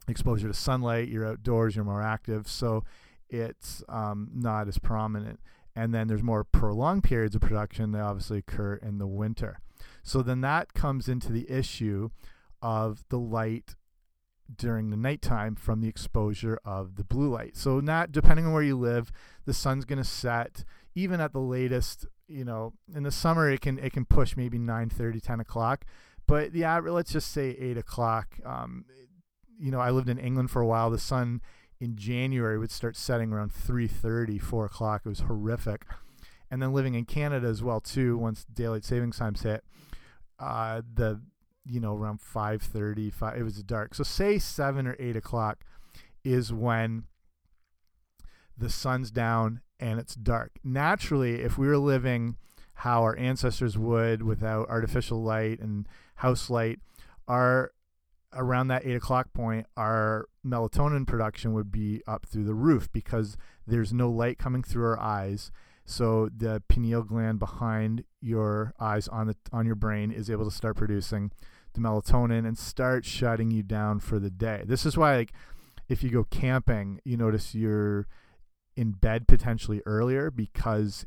exposure 0.07 0.47
to 0.47 0.53
sunlight. 0.53 1.09
You're 1.09 1.27
outdoors. 1.27 1.75
You're 1.75 1.85
more 1.85 2.01
active, 2.01 2.47
so 2.47 2.83
it's 3.29 3.83
um, 3.89 4.29
not 4.33 4.67
as 4.67 4.77
prominent. 4.77 5.39
And 5.75 5.93
then 5.93 6.07
there's 6.07 6.23
more 6.23 6.43
prolonged 6.43 7.03
periods 7.03 7.35
of 7.35 7.41
production 7.41 7.91
that 7.91 8.01
obviously 8.01 8.39
occur 8.39 8.75
in 8.75 8.97
the 8.97 9.07
winter. 9.07 9.59
So 10.01 10.21
then 10.21 10.41
that 10.41 10.73
comes 10.73 11.07
into 11.07 11.31
the 11.31 11.49
issue 11.51 12.09
of 12.61 13.03
the 13.09 13.19
light 13.19 13.75
during 14.55 14.89
the 14.89 14.97
nighttime 14.97 15.55
from 15.55 15.81
the 15.81 15.87
exposure 15.87 16.59
of 16.63 16.95
the 16.95 17.03
blue 17.03 17.29
light. 17.29 17.57
So 17.57 17.79
not 17.79 18.11
depending 18.11 18.45
on 18.45 18.53
where 18.53 18.63
you 18.63 18.77
live, 18.77 19.11
the 19.45 19.53
sun's 19.53 19.85
going 19.85 19.97
to 19.97 20.07
set 20.07 20.63
even 20.95 21.19
at 21.19 21.33
the 21.33 21.39
latest, 21.39 22.07
you 22.27 22.45
know, 22.45 22.73
in 22.95 23.03
the 23.03 23.11
summer 23.11 23.49
it 23.51 23.61
can 23.61 23.77
it 23.79 23.93
can 23.93 24.05
push 24.05 24.35
maybe 24.35 24.57
9 24.57 24.89
30, 24.89 25.19
10 25.19 25.39
o'clock. 25.39 25.85
But 26.25 26.55
average, 26.55 26.93
let's 26.93 27.11
just 27.11 27.31
say 27.31 27.55
8 27.59 27.77
o'clock. 27.77 28.35
Um, 28.45 28.85
you 29.59 29.71
know, 29.71 29.79
I 29.79 29.91
lived 29.91 30.09
in 30.09 30.17
England 30.17 30.51
for 30.51 30.61
a 30.61 30.67
while. 30.67 30.89
The 30.89 30.99
sun 30.99 31.41
in 31.79 31.95
January 31.95 32.57
would 32.57 32.71
start 32.71 32.95
setting 32.95 33.31
around 33.31 33.51
3:30, 33.51 34.39
4 34.39 34.65
o'clock. 34.65 35.01
It 35.05 35.09
was 35.09 35.21
horrific. 35.21 35.85
And 36.49 36.61
then 36.61 36.73
living 36.73 36.95
in 36.95 37.05
Canada 37.05 37.47
as 37.47 37.61
well 37.61 37.81
too. 37.81 38.17
Once 38.17 38.45
daylight 38.45 38.85
savings 38.85 39.17
times 39.17 39.41
hit, 39.41 39.63
uh, 40.39 40.81
the 40.93 41.21
you 41.65 41.79
know 41.79 41.95
around 41.95 42.21
5:30, 42.21 43.09
5, 43.09 43.37
it 43.37 43.43
was 43.43 43.61
dark. 43.63 43.95
So 43.95 44.03
say 44.03 44.39
seven 44.39 44.87
or 44.87 44.95
eight 44.99 45.15
o'clock 45.15 45.65
is 46.23 46.53
when 46.53 47.03
the 48.57 48.69
sun's 48.69 49.11
down 49.11 49.61
and 49.79 49.99
it's 49.99 50.15
dark. 50.15 50.59
Naturally, 50.63 51.41
if 51.41 51.57
we 51.57 51.67
were 51.67 51.77
living 51.77 52.37
how 52.81 53.01
our 53.03 53.17
ancestors 53.17 53.77
would 53.77 54.21
without 54.21 54.69
artificial 54.69 55.21
light 55.21 55.59
and 55.59 55.87
house 56.15 56.49
light, 56.49 56.79
our 57.27 57.71
around 58.37 58.69
that 58.69 58.85
eight 58.85 58.95
o'clock 58.95 59.33
point, 59.33 59.65
our 59.75 60.27
melatonin 60.45 61.05
production 61.05 61.53
would 61.53 61.71
be 61.71 62.01
up 62.07 62.25
through 62.25 62.45
the 62.45 62.53
roof 62.53 62.91
because 62.93 63.37
there's 63.65 63.91
no 63.91 64.09
light 64.09 64.37
coming 64.37 64.63
through 64.63 64.85
our 64.85 64.99
eyes 64.99 65.51
so 65.89 66.29
the 66.35 66.61
pineal 66.67 67.01
gland 67.01 67.39
behind 67.39 68.03
your 68.19 68.73
eyes 68.77 69.07
on 69.07 69.27
the 69.27 69.37
on 69.53 69.65
your 69.65 69.75
brain 69.75 70.11
is 70.11 70.29
able 70.29 70.43
to 70.43 70.55
start 70.55 70.75
producing 70.75 71.31
the 71.73 71.79
melatonin 71.79 72.45
and 72.45 72.57
start 72.57 73.05
shutting 73.05 73.51
you 73.51 73.63
down 73.63 74.01
for 74.01 74.19
the 74.19 74.29
day. 74.29 74.63
This 74.65 74.85
is 74.85 74.97
why 74.97 75.15
like 75.15 75.31
if 75.87 76.03
you 76.03 76.09
go 76.09 76.25
camping, 76.25 76.99
you 77.05 77.15
notice 77.15 77.55
you're 77.55 78.05
in 78.75 78.91
bed 78.91 79.29
potentially 79.29 79.81
earlier 79.85 80.29
because 80.29 81.05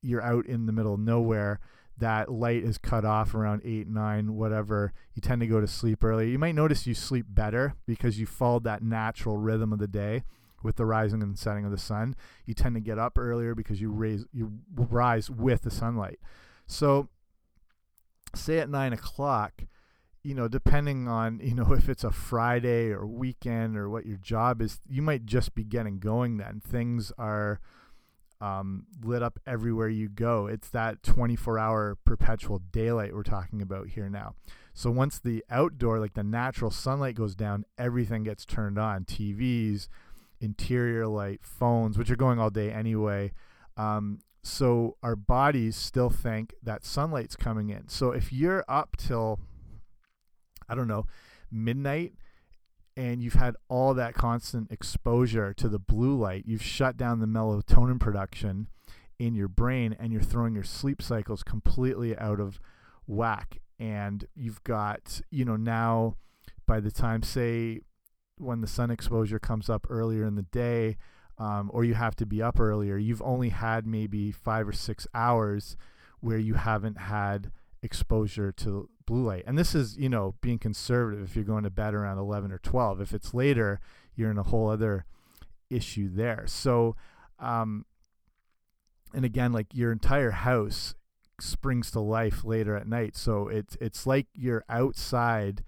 you're 0.00 0.22
out 0.22 0.46
in 0.46 0.66
the 0.66 0.72
middle 0.72 0.94
of 0.94 1.00
nowhere 1.00 1.58
that 1.98 2.30
light 2.32 2.62
is 2.62 2.78
cut 2.78 3.04
off 3.04 3.34
around 3.34 3.62
8 3.64 3.86
9 3.86 4.34
whatever 4.34 4.92
you 5.14 5.20
tend 5.20 5.40
to 5.40 5.46
go 5.46 5.60
to 5.60 5.66
sleep 5.66 6.02
early 6.02 6.30
you 6.30 6.38
might 6.38 6.54
notice 6.54 6.86
you 6.86 6.94
sleep 6.94 7.26
better 7.28 7.74
because 7.86 8.18
you 8.18 8.26
followed 8.26 8.64
that 8.64 8.82
natural 8.82 9.36
rhythm 9.36 9.72
of 9.72 9.78
the 9.78 9.86
day 9.86 10.24
with 10.62 10.76
the 10.76 10.86
rising 10.86 11.22
and 11.22 11.38
setting 11.38 11.64
of 11.64 11.70
the 11.70 11.78
sun. 11.78 12.14
You 12.46 12.54
tend 12.54 12.74
to 12.74 12.80
get 12.80 12.98
up 12.98 13.18
earlier 13.18 13.54
because 13.54 13.80
you 13.80 13.90
raise 13.90 14.24
you 14.32 14.60
rise 14.74 15.30
with 15.30 15.62
the 15.62 15.70
sunlight. 15.70 16.18
So, 16.66 17.08
say 18.34 18.58
at 18.58 18.70
nine 18.70 18.92
o'clock, 18.92 19.64
you 20.22 20.34
know, 20.34 20.48
depending 20.48 21.08
on 21.08 21.40
you 21.42 21.54
know 21.54 21.72
if 21.72 21.88
it's 21.88 22.04
a 22.04 22.10
Friday 22.10 22.90
or 22.90 23.06
weekend 23.06 23.76
or 23.76 23.88
what 23.88 24.06
your 24.06 24.18
job 24.18 24.62
is, 24.62 24.80
you 24.88 25.02
might 25.02 25.26
just 25.26 25.54
be 25.54 25.64
getting 25.64 25.98
going. 25.98 26.36
Then 26.38 26.60
things 26.60 27.12
are 27.18 27.60
um, 28.42 28.86
lit 29.02 29.22
up 29.22 29.38
everywhere 29.46 29.88
you 29.88 30.08
go. 30.08 30.48
It's 30.48 30.68
that 30.70 31.04
24 31.04 31.60
hour 31.60 31.96
perpetual 32.04 32.58
daylight 32.58 33.14
we're 33.14 33.22
talking 33.22 33.62
about 33.62 33.90
here 33.90 34.10
now. 34.10 34.34
So 34.74 34.90
once 34.90 35.20
the 35.20 35.44
outdoor, 35.48 36.00
like 36.00 36.14
the 36.14 36.24
natural 36.24 36.72
sunlight 36.72 37.14
goes 37.14 37.36
down, 37.36 37.64
everything 37.78 38.24
gets 38.24 38.44
turned 38.44 38.78
on. 38.78 39.04
TVs, 39.04 39.86
interior 40.40 41.06
light, 41.06 41.40
phones, 41.44 41.96
which 41.96 42.10
are 42.10 42.16
going 42.16 42.40
all 42.40 42.50
day 42.50 42.72
anyway. 42.72 43.32
Um, 43.76 44.18
so 44.42 44.96
our 45.04 45.14
bodies 45.14 45.76
still 45.76 46.10
think 46.10 46.52
that 46.64 46.84
sunlight's 46.84 47.36
coming 47.36 47.70
in. 47.70 47.88
So 47.88 48.10
if 48.10 48.32
you're 48.32 48.64
up 48.68 48.96
till, 48.96 49.38
I 50.68 50.74
don't 50.74 50.88
know, 50.88 51.06
midnight 51.48 52.14
and 52.96 53.22
you've 53.22 53.34
had 53.34 53.56
all 53.68 53.94
that 53.94 54.14
constant 54.14 54.70
exposure 54.70 55.54
to 55.54 55.68
the 55.68 55.78
blue 55.78 56.16
light, 56.16 56.44
you've 56.46 56.62
shut 56.62 56.96
down 56.96 57.20
the 57.20 57.26
melatonin 57.26 57.98
production 57.98 58.68
in 59.18 59.34
your 59.34 59.48
brain 59.48 59.96
and 59.98 60.12
you're 60.12 60.20
throwing 60.20 60.54
your 60.54 60.64
sleep 60.64 61.00
cycles 61.00 61.42
completely 61.42 62.16
out 62.18 62.40
of 62.40 62.60
whack. 63.06 63.58
And 63.78 64.24
you've 64.34 64.62
got, 64.64 65.20
you 65.30 65.44
know, 65.44 65.56
now 65.56 66.16
by 66.66 66.80
the 66.80 66.90
time, 66.90 67.22
say, 67.22 67.80
when 68.38 68.60
the 68.60 68.66
sun 68.66 68.90
exposure 68.90 69.38
comes 69.38 69.68
up 69.68 69.86
earlier 69.88 70.24
in 70.24 70.34
the 70.34 70.42
day, 70.42 70.96
um, 71.38 71.70
or 71.72 71.84
you 71.84 71.94
have 71.94 72.14
to 72.16 72.26
be 72.26 72.42
up 72.42 72.60
earlier, 72.60 72.96
you've 72.96 73.22
only 73.22 73.48
had 73.48 73.86
maybe 73.86 74.30
five 74.30 74.68
or 74.68 74.72
six 74.72 75.06
hours 75.14 75.76
where 76.20 76.38
you 76.38 76.54
haven't 76.54 76.98
had 76.98 77.50
exposure 77.82 78.52
to 78.52 78.88
blue 79.12 79.26
light. 79.26 79.44
And 79.46 79.58
this 79.58 79.74
is, 79.74 79.98
you 79.98 80.08
know, 80.08 80.36
being 80.40 80.58
conservative 80.58 81.22
if 81.22 81.36
you're 81.36 81.44
going 81.44 81.64
to 81.64 81.70
bed 81.70 81.92
around 81.92 82.16
11 82.16 82.50
or 82.50 82.56
12. 82.56 82.98
If 83.02 83.12
it's 83.12 83.34
later, 83.34 83.78
you're 84.14 84.30
in 84.30 84.38
a 84.38 84.42
whole 84.42 84.70
other 84.70 85.04
issue 85.68 86.08
there. 86.10 86.44
So, 86.46 86.96
um, 87.38 87.84
and 89.12 89.26
again, 89.26 89.52
like 89.52 89.66
your 89.74 89.92
entire 89.92 90.30
house 90.30 90.94
springs 91.38 91.90
to 91.90 92.00
life 92.00 92.42
later 92.42 92.74
at 92.74 92.88
night. 92.88 93.14
So 93.14 93.48
it's 93.48 93.76
it's 93.82 94.06
like 94.06 94.28
you're 94.32 94.64
outside 94.70 95.62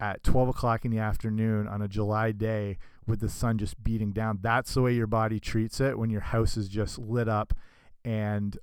at 0.00 0.24
12 0.24 0.48
o'clock 0.48 0.84
in 0.84 0.90
the 0.90 0.98
afternoon 0.98 1.68
on 1.68 1.82
a 1.82 1.86
July 1.86 2.32
day 2.32 2.76
with 3.06 3.20
the 3.20 3.28
sun 3.28 3.58
just 3.58 3.84
beating 3.84 4.10
down. 4.10 4.40
That's 4.42 4.74
the 4.74 4.82
way 4.82 4.94
your 4.94 5.06
body 5.06 5.38
treats 5.38 5.80
it 5.80 5.96
when 5.96 6.10
your 6.10 6.22
house 6.22 6.56
is 6.56 6.68
just 6.68 6.98
lit 6.98 7.28
up 7.28 7.54
and 8.04 8.58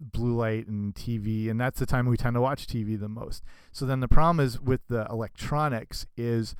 blue 0.00 0.36
light 0.36 0.66
and 0.66 0.94
TV. 0.94 1.50
And 1.50 1.60
that's 1.60 1.78
the 1.78 1.86
time 1.86 2.06
we 2.06 2.16
tend 2.16 2.34
to 2.34 2.40
watch 2.40 2.66
TV 2.66 2.98
the 2.98 3.08
most. 3.08 3.42
So 3.72 3.84
then 3.84 4.00
the 4.00 4.08
problem 4.08 4.44
is 4.44 4.60
with 4.60 4.80
the 4.88 5.06
electronics 5.10 6.06
is 6.16 6.54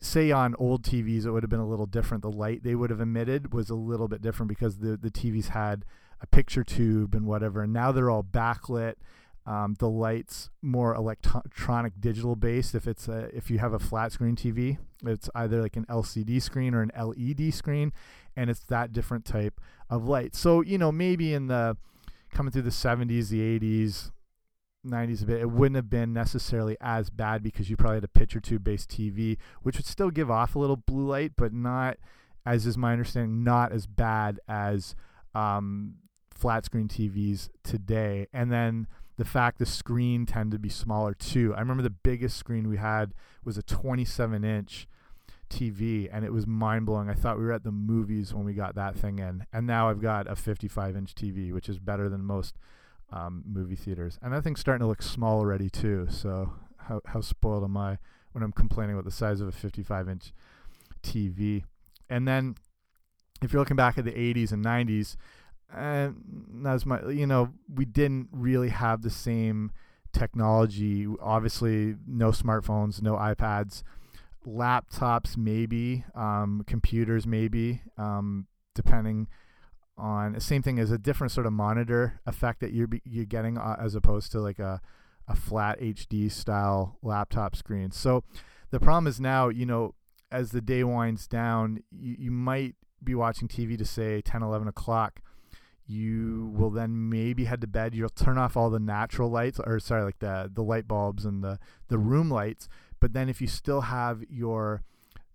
say 0.00 0.30
on 0.30 0.54
old 0.58 0.82
TVs, 0.82 1.24
it 1.24 1.30
would 1.30 1.42
have 1.42 1.50
been 1.50 1.60
a 1.60 1.68
little 1.68 1.86
different. 1.86 2.22
The 2.22 2.30
light 2.30 2.62
they 2.62 2.74
would 2.74 2.90
have 2.90 3.00
emitted 3.00 3.52
was 3.52 3.70
a 3.70 3.74
little 3.74 4.08
bit 4.08 4.22
different 4.22 4.48
because 4.48 4.78
the 4.78 4.96
the 4.96 5.10
TVs 5.10 5.48
had 5.48 5.84
a 6.20 6.26
picture 6.26 6.64
tube 6.64 7.14
and 7.14 7.26
whatever. 7.26 7.62
And 7.62 7.72
now 7.72 7.92
they're 7.92 8.10
all 8.10 8.24
backlit. 8.24 8.94
Um, 9.44 9.74
the 9.80 9.88
lights 9.88 10.50
more 10.62 10.94
electronic 10.94 12.00
digital 12.00 12.36
based. 12.36 12.76
If 12.76 12.86
it's 12.86 13.08
a, 13.08 13.28
if 13.34 13.50
you 13.50 13.58
have 13.58 13.72
a 13.72 13.80
flat 13.80 14.12
screen 14.12 14.36
TV, 14.36 14.78
it's 15.04 15.28
either 15.34 15.60
like 15.60 15.76
an 15.76 15.84
LCD 15.86 16.40
screen 16.40 16.74
or 16.74 16.82
an 16.82 16.92
LED 16.96 17.52
screen, 17.52 17.92
and 18.36 18.48
it's 18.48 18.60
that 18.64 18.92
different 18.92 19.24
type 19.24 19.60
of 19.90 20.06
light. 20.06 20.36
So 20.36 20.60
you 20.60 20.78
know 20.78 20.92
maybe 20.92 21.34
in 21.34 21.48
the 21.48 21.76
coming 22.32 22.50
through 22.50 22.62
the 22.62 22.70
70s, 22.70 23.28
the 23.28 23.58
80s, 23.58 24.10
90s 24.86 25.22
a 25.22 25.26
bit, 25.26 25.40
it 25.40 25.50
wouldn't 25.50 25.76
have 25.76 25.90
been 25.90 26.12
necessarily 26.12 26.76
as 26.80 27.10
bad 27.10 27.42
because 27.42 27.70
you 27.70 27.76
probably 27.76 27.96
had 27.96 28.04
a 28.04 28.08
picture 28.08 28.40
tube 28.40 28.64
based 28.64 28.90
TV, 28.90 29.36
which 29.62 29.76
would 29.76 29.86
still 29.86 30.10
give 30.10 30.30
off 30.30 30.54
a 30.54 30.58
little 30.58 30.76
blue 30.76 31.06
light, 31.06 31.32
but 31.36 31.52
not, 31.52 31.98
as 32.44 32.66
is 32.66 32.76
my 32.76 32.92
understanding, 32.92 33.44
not 33.44 33.72
as 33.72 33.86
bad 33.86 34.40
as 34.48 34.94
um, 35.34 35.94
flat 36.34 36.64
screen 36.64 36.88
TVs 36.88 37.48
today. 37.62 38.26
And 38.32 38.50
then 38.50 38.88
the 39.18 39.24
fact 39.24 39.58
the 39.58 39.66
screen 39.66 40.26
tended 40.26 40.52
to 40.52 40.58
be 40.58 40.68
smaller 40.68 41.14
too. 41.14 41.54
I 41.54 41.60
remember 41.60 41.82
the 41.82 41.90
biggest 41.90 42.36
screen 42.36 42.68
we 42.68 42.78
had 42.78 43.14
was 43.44 43.56
a 43.56 43.62
27 43.62 44.42
inch 44.42 44.88
TV 45.52 46.08
and 46.12 46.24
it 46.24 46.32
was 46.32 46.46
mind 46.46 46.86
blowing. 46.86 47.08
I 47.08 47.14
thought 47.14 47.38
we 47.38 47.44
were 47.44 47.52
at 47.52 47.64
the 47.64 47.72
movies 47.72 48.32
when 48.34 48.44
we 48.44 48.54
got 48.54 48.74
that 48.74 48.96
thing 48.96 49.18
in. 49.18 49.44
And 49.52 49.66
now 49.66 49.90
I've 49.90 50.00
got 50.00 50.30
a 50.30 50.36
55 50.36 50.96
inch 50.96 51.14
TV, 51.14 51.52
which 51.52 51.68
is 51.68 51.78
better 51.78 52.08
than 52.08 52.24
most 52.24 52.56
um, 53.12 53.44
movie 53.46 53.76
theaters. 53.76 54.18
And 54.22 54.32
that 54.32 54.42
thing's 54.42 54.60
starting 54.60 54.80
to 54.80 54.86
look 54.86 55.02
small 55.02 55.38
already 55.38 55.68
too. 55.68 56.06
So 56.10 56.52
how 56.78 57.00
how 57.06 57.20
spoiled 57.20 57.64
am 57.64 57.76
I 57.76 57.98
when 58.32 58.42
I'm 58.42 58.52
complaining 58.52 58.94
about 58.94 59.04
the 59.04 59.10
size 59.10 59.40
of 59.40 59.48
a 59.48 59.52
55 59.52 60.08
inch 60.08 60.32
TV? 61.02 61.64
And 62.08 62.26
then 62.26 62.56
if 63.42 63.52
you're 63.52 63.60
looking 63.60 63.76
back 63.76 63.98
at 63.98 64.04
the 64.04 64.12
80s 64.12 64.52
and 64.52 64.64
90s, 64.64 65.16
and 65.74 66.66
as 66.66 66.84
my 66.84 67.08
you 67.08 67.26
know 67.26 67.50
we 67.72 67.84
didn't 67.84 68.28
really 68.32 68.68
have 68.68 69.02
the 69.02 69.10
same 69.10 69.72
technology. 70.12 71.06
Obviously, 71.20 71.96
no 72.06 72.30
smartphones, 72.30 73.02
no 73.02 73.14
iPads, 73.14 73.82
laptops 74.46 75.36
maybe, 75.36 76.04
um, 76.14 76.62
computers 76.66 77.26
maybe, 77.26 77.82
um, 77.98 78.46
depending 78.74 79.28
on 79.96 80.32
the 80.32 80.40
same 80.40 80.62
thing 80.62 80.78
as 80.78 80.90
a 80.90 80.98
different 80.98 81.30
sort 81.30 81.46
of 81.46 81.52
monitor 81.52 82.20
effect 82.26 82.60
that 82.60 82.72
you're 82.72 82.88
you're 83.04 83.24
getting 83.26 83.58
uh, 83.58 83.76
as 83.78 83.94
opposed 83.94 84.32
to 84.32 84.40
like 84.40 84.58
a 84.58 84.80
a 85.28 85.36
flat 85.36 85.80
HD 85.80 86.30
style 86.30 86.98
laptop 87.02 87.54
screen. 87.54 87.90
So 87.90 88.24
the 88.70 88.80
problem 88.80 89.06
is 89.06 89.20
now, 89.20 89.48
you 89.48 89.66
know, 89.66 89.94
as 90.30 90.50
the 90.50 90.60
day 90.60 90.82
winds 90.82 91.28
down, 91.28 91.80
you, 91.90 92.16
you 92.18 92.30
might 92.30 92.74
be 93.04 93.14
watching 93.14 93.48
TV 93.48 93.76
to 93.78 93.84
say 93.84 94.20
10, 94.22 94.42
11 94.42 94.68
o'clock. 94.68 95.20
You 95.86 96.50
will 96.56 96.70
then 96.70 97.10
maybe 97.10 97.44
head 97.44 97.60
to 97.60 97.66
bed. 97.66 97.94
You'll 97.94 98.08
turn 98.08 98.38
off 98.38 98.56
all 98.56 98.70
the 98.70 98.80
natural 98.80 99.30
lights, 99.30 99.60
or 99.64 99.78
sorry, 99.78 100.04
like 100.04 100.20
the 100.20 100.50
the 100.52 100.62
light 100.62 100.86
bulbs 100.86 101.24
and 101.24 101.42
the 101.42 101.58
the 101.88 101.98
room 101.98 102.30
lights. 102.30 102.68
But 103.02 103.14
then 103.14 103.28
if 103.28 103.40
you 103.40 103.48
still 103.48 103.80
have 103.80 104.22
your 104.30 104.84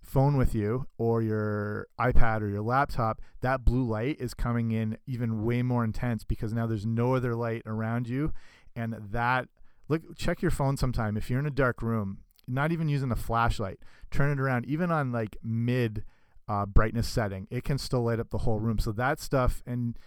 phone 0.01 0.37
with 0.37 0.55
you 0.55 0.87
or 0.97 1.21
your 1.21 1.87
iPad 1.99 2.39
or 2.39 2.47
your 2.47 2.61
laptop, 2.61 3.21
that 3.41 3.65
blue 3.65 3.83
light 3.83 4.21
is 4.21 4.33
coming 4.33 4.71
in 4.71 4.97
even 5.05 5.43
way 5.43 5.61
more 5.61 5.83
intense 5.83 6.23
because 6.23 6.53
now 6.53 6.65
there's 6.65 6.85
no 6.85 7.15
other 7.15 7.35
light 7.35 7.63
around 7.65 8.07
you. 8.07 8.31
And 8.73 8.95
that, 9.11 9.49
look, 9.89 10.01
check 10.17 10.41
your 10.41 10.49
phone 10.49 10.77
sometime. 10.77 11.17
If 11.17 11.29
you're 11.29 11.41
in 11.41 11.45
a 11.45 11.51
dark 11.51 11.81
room, 11.81 12.19
not 12.47 12.71
even 12.71 12.87
using 12.87 13.11
a 13.11 13.17
flashlight, 13.17 13.79
turn 14.11 14.31
it 14.31 14.39
around, 14.39 14.65
even 14.65 14.89
on 14.89 15.11
like 15.11 15.35
mid 15.43 16.05
uh, 16.47 16.65
brightness 16.65 17.09
setting, 17.09 17.49
it 17.51 17.65
can 17.65 17.77
still 17.77 18.03
light 18.03 18.21
up 18.21 18.29
the 18.29 18.37
whole 18.37 18.61
room. 18.61 18.79
So 18.79 18.93
that 18.93 19.19
stuff, 19.19 19.61
and 19.67 19.99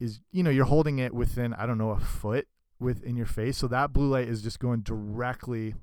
is, 0.00 0.20
you 0.30 0.42
know, 0.42 0.48
you're 0.48 0.64
holding 0.64 0.98
it 0.98 1.12
within, 1.12 1.52
I 1.52 1.66
don't 1.66 1.76
know, 1.76 1.90
a 1.90 2.00
foot 2.00 2.48
within 2.80 3.18
your 3.18 3.26
face. 3.26 3.58
So 3.58 3.68
that 3.68 3.92
blue 3.92 4.08
light 4.08 4.28
is 4.28 4.40
just 4.40 4.60
going 4.60 4.80
directly 4.80 5.74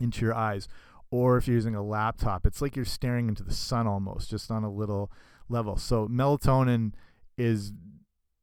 into 0.00 0.24
your 0.24 0.34
eyes 0.34 0.68
or 1.10 1.36
if 1.36 1.48
you're 1.48 1.56
using 1.56 1.74
a 1.74 1.82
laptop, 1.82 2.46
it's 2.46 2.62
like 2.62 2.76
you're 2.76 2.84
staring 2.84 3.28
into 3.28 3.42
the 3.42 3.52
sun 3.52 3.86
almost, 3.86 4.30
just 4.30 4.50
on 4.50 4.62
a 4.62 4.70
little 4.70 5.10
level. 5.48 5.76
So 5.76 6.06
melatonin 6.06 6.92
is 7.36 7.72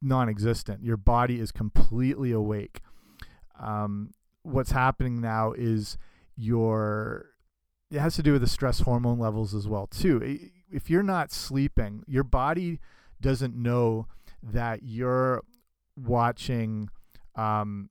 non-existent. 0.02 0.84
Your 0.84 0.98
body 0.98 1.39
is 1.39 1.52
completely 1.52 2.32
awake. 2.32 2.82
Um, 3.60 4.12
what's 4.43 4.72
happening 4.72 5.22
now 5.22 5.54
is 5.54 5.98
your 6.36 7.30
it 7.89 8.00
has 8.00 8.15
to 8.17 8.24
do 8.24 8.34
with 8.34 8.41
the 8.41 8.48
stress 8.48 8.82
hormone 8.82 9.17
levels 9.17 9.56
as 9.56 9.65
well 9.65 9.88
too. 9.88 10.39
If 10.70 10.89
you're 10.89 11.04
not 11.04 11.32
sleeping, 11.32 12.04
your 12.06 12.26
body 12.26 12.80
doesn't 13.22 13.56
know 13.56 14.08
that 14.43 14.84
you're 14.84 15.41
watching 15.96 16.89
um, 17.36 17.89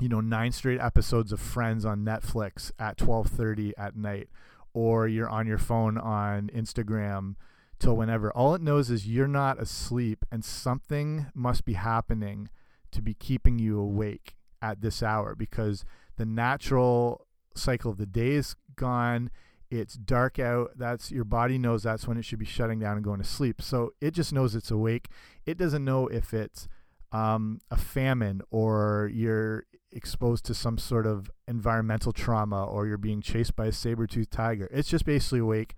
you 0.00 0.08
know 0.08 0.20
nine 0.20 0.52
straight 0.52 0.80
episodes 0.80 1.32
of 1.32 1.40
friends 1.40 1.84
on 1.84 2.04
netflix 2.04 2.70
at 2.78 2.98
12.30 2.98 3.72
at 3.78 3.96
night 3.96 4.28
or 4.74 5.08
you're 5.08 5.28
on 5.28 5.46
your 5.46 5.58
phone 5.58 5.96
on 5.96 6.50
instagram 6.54 7.34
till 7.78 7.96
whenever. 7.96 8.30
All 8.32 8.54
it 8.54 8.62
knows 8.62 8.90
is 8.90 9.06
you're 9.06 9.28
not 9.28 9.60
asleep 9.60 10.24
and 10.30 10.44
something 10.44 11.26
must 11.34 11.64
be 11.64 11.74
happening 11.74 12.48
to 12.92 13.02
be 13.02 13.14
keeping 13.14 13.58
you 13.58 13.78
awake 13.78 14.36
at 14.62 14.80
this 14.80 15.02
hour 15.02 15.34
because 15.34 15.84
the 16.16 16.24
natural 16.24 17.26
cycle 17.54 17.90
of 17.90 17.98
the 17.98 18.06
day 18.06 18.30
is 18.30 18.56
gone. 18.74 19.30
It's 19.70 19.94
dark 19.94 20.38
out. 20.38 20.72
That's 20.76 21.10
your 21.10 21.24
body 21.24 21.58
knows 21.58 21.82
that's 21.82 22.06
when 22.06 22.16
it 22.16 22.24
should 22.24 22.38
be 22.38 22.46
shutting 22.46 22.78
down 22.78 22.96
and 22.96 23.04
going 23.04 23.20
to 23.20 23.28
sleep. 23.28 23.60
So 23.60 23.92
it 24.00 24.12
just 24.12 24.32
knows 24.32 24.54
it's 24.54 24.70
awake. 24.70 25.08
It 25.44 25.58
doesn't 25.58 25.84
know 25.84 26.06
if 26.06 26.32
it's 26.32 26.68
um, 27.12 27.60
a 27.70 27.76
famine 27.76 28.42
or 28.50 29.10
you're 29.12 29.64
exposed 29.92 30.44
to 30.44 30.54
some 30.54 30.78
sort 30.78 31.06
of 31.06 31.30
environmental 31.48 32.12
trauma 32.12 32.64
or 32.64 32.86
you're 32.86 32.98
being 32.98 33.22
chased 33.22 33.56
by 33.56 33.66
a 33.66 33.72
saber-toothed 33.72 34.30
tiger. 34.30 34.68
It's 34.72 34.88
just 34.88 35.04
basically 35.04 35.38
awake. 35.40 35.74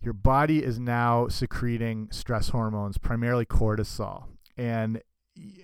Your 0.00 0.12
body 0.12 0.62
is 0.62 0.78
now 0.78 1.28
secreting 1.28 2.08
stress 2.10 2.50
hormones, 2.50 2.98
primarily 2.98 3.46
cortisol. 3.46 4.24
And 4.56 5.02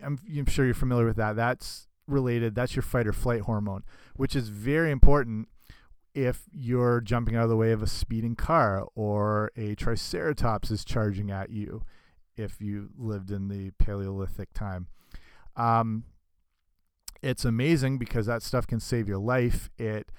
I'm, 0.05 0.19
I'm 0.37 0.47
sure 0.47 0.65
you're 0.65 0.75
familiar 0.75 1.07
with 1.07 1.17
that. 1.17 1.37
That's 1.37 1.87
related, 2.07 2.55
that's 2.55 2.75
your 2.75 2.83
fight 2.83 3.07
or 3.07 3.13
flight 3.13 3.43
hormone, 3.43 3.85
which 4.17 4.35
is 4.35 4.49
very 4.49 4.91
important 4.91 5.49
if 6.15 6.43
you're 6.53 7.01
jumping 7.01 7.37
out 7.37 7.45
of 7.45 7.51
the 7.51 7.57
way 7.57 7.71
of 7.71 7.83
a 7.83 7.87
speeding 7.87 8.35
car 8.35 8.87
or 8.95 9.53
a 9.57 9.75
triceratops 9.77 10.71
is 10.71 10.85
charging 10.85 11.31
at 11.31 11.51
you 11.51 11.85
if 12.37 12.61
you 12.61 12.89
lived 12.99 13.31
in 13.31 13.49
the 13.49 13.71
Paleolithic 13.79 14.53
time. 14.53 14.89
Um, 15.57 16.05
it's 17.23 17.45
amazing 17.45 17.99
because 17.99 18.27
that 18.27 18.43
stuff 18.43 18.67
can 18.67 18.81
save 18.81 19.09
your 19.09 19.19
life. 19.19 19.71
It 19.79 20.11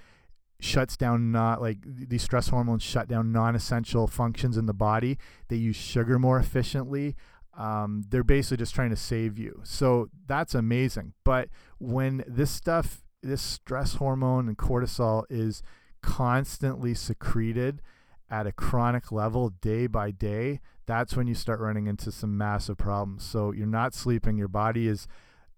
shuts 0.59 0.95
down 0.95 1.31
not 1.31 1.61
like 1.61 1.79
these 1.83 2.21
stress 2.21 2.49
hormones 2.49 2.83
shut 2.83 3.07
down 3.07 3.31
non-essential 3.31 4.07
functions 4.07 4.57
in 4.57 4.67
the 4.67 4.73
body. 4.73 5.17
They 5.47 5.55
use 5.55 5.75
sugar 5.75 6.19
more 6.19 6.39
efficiently. 6.39 7.15
Um, 7.57 8.03
they're 8.09 8.23
basically 8.23 8.57
just 8.57 8.75
trying 8.75 8.91
to 8.91 8.95
save 8.95 9.37
you. 9.37 9.61
So 9.63 10.09
that's 10.27 10.55
amazing. 10.55 11.13
But 11.25 11.49
when 11.79 12.23
this 12.27 12.51
stuff, 12.51 13.03
this 13.21 13.41
stress 13.41 13.95
hormone 13.95 14.47
and 14.47 14.57
cortisol 14.57 15.23
is 15.29 15.61
constantly 16.01 16.93
secreted 16.93 17.81
at 18.29 18.47
a 18.47 18.51
chronic 18.51 19.11
level 19.11 19.49
day 19.49 19.87
by 19.87 20.11
day, 20.11 20.61
that's 20.85 21.17
when 21.17 21.27
you 21.27 21.35
start 21.35 21.59
running 21.59 21.87
into 21.87 22.11
some 22.11 22.37
massive 22.37 22.77
problems. 22.77 23.23
So 23.23 23.51
you're 23.51 23.67
not 23.67 23.93
sleeping, 23.93 24.37
your 24.37 24.47
body 24.47 24.87
is 24.87 25.07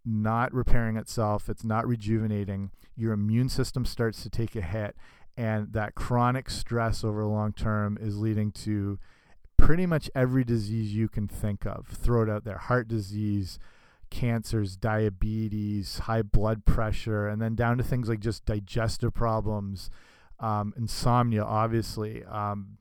not 0.06 0.54
repairing 0.54 0.98
itself, 0.98 1.50
it's 1.50 1.63
not 1.63 1.88
rejuvenating, 1.88 2.72
your 2.96 3.13
immune 3.13 3.50
system 3.50 3.86
starts 3.86 4.22
to 4.24 4.30
take 4.30 4.56
a 4.56 4.62
hit, 4.62 4.96
and 5.36 5.74
that 5.74 5.96
chronic 5.96 6.50
stress 6.50 7.04
over 7.04 7.22
the 7.22 7.28
long 7.28 7.54
term 7.54 7.98
is 8.00 8.20
leading 8.20 8.52
to 8.52 9.00
pretty 9.58 9.86
much 9.86 10.10
every 10.13 10.44
disease 10.44 10.94
you 10.94 11.08
can 11.08 11.28
think 11.28 11.66
of. 11.66 11.88
Throw 11.88 12.24
it 12.24 12.30
out 12.30 12.44
there 12.44 12.58
heart 12.58 12.88
disease, 12.88 13.60
cancers, 14.10 14.76
diabetes, 14.76 16.00
high 16.00 16.22
blood 16.22 16.66
pressure, 16.66 17.28
and 17.28 17.42
then 17.42 17.56
down 17.56 17.78
to 17.78 17.84
things 17.84 18.10
like 18.10 18.20
just 18.20 18.46
digestive 18.46 19.13
problems, 19.13 19.89
um, 20.39 20.74
insomnia, 20.78 21.44
obviously. 21.44 22.24
Um, 22.26 22.78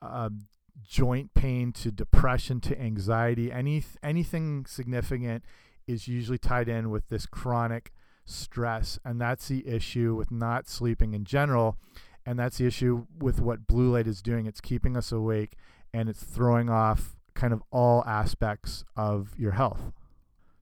uh, 0.00 0.28
joint 0.86 1.32
pain 1.34 1.72
to 1.72 1.90
depression 1.90 2.60
to 2.60 2.78
anxiety 2.78 3.50
any 3.50 3.82
anything 4.02 4.66
significant 4.66 5.42
is 5.86 6.08
usually 6.08 6.38
tied 6.38 6.68
in 6.68 6.90
with 6.90 7.08
this 7.08 7.26
chronic 7.26 7.92
stress. 8.24 8.98
And 9.04 9.20
that's 9.20 9.48
the 9.48 9.66
issue 9.66 10.14
with 10.14 10.30
not 10.30 10.68
sleeping 10.68 11.14
in 11.14 11.24
general. 11.24 11.76
And 12.26 12.38
that's 12.38 12.58
the 12.58 12.66
issue 12.66 13.06
with 13.18 13.40
what 13.40 13.66
blue 13.66 13.92
light 13.92 14.06
is 14.06 14.22
doing. 14.22 14.46
It's 14.46 14.60
keeping 14.60 14.96
us 14.96 15.12
awake 15.12 15.54
and 15.92 16.08
it's 16.08 16.22
throwing 16.22 16.70
off 16.70 17.16
kind 17.34 17.52
of 17.52 17.62
all 17.70 18.04
aspects 18.06 18.84
of 18.96 19.34
your 19.38 19.52
health. 19.52 19.92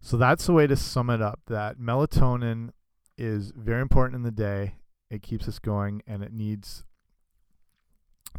So 0.00 0.16
that's 0.16 0.46
the 0.46 0.52
way 0.52 0.66
to 0.66 0.76
sum 0.76 1.10
it 1.10 1.22
up 1.22 1.40
that 1.46 1.78
melatonin 1.78 2.70
is 3.16 3.52
very 3.56 3.80
important 3.80 4.16
in 4.16 4.22
the 4.22 4.32
day. 4.32 4.74
It 5.10 5.22
keeps 5.22 5.46
us 5.46 5.58
going 5.58 6.02
and 6.06 6.22
it 6.24 6.32
needs 6.32 6.84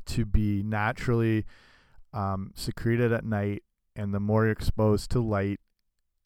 to 0.07 0.25
be 0.25 0.63
naturally 0.63 1.45
um, 2.13 2.51
secreted 2.55 3.11
at 3.11 3.25
night, 3.25 3.63
and 3.95 4.13
the 4.13 4.19
more 4.19 4.43
you're 4.43 4.51
exposed 4.51 5.11
to 5.11 5.19
light, 5.19 5.59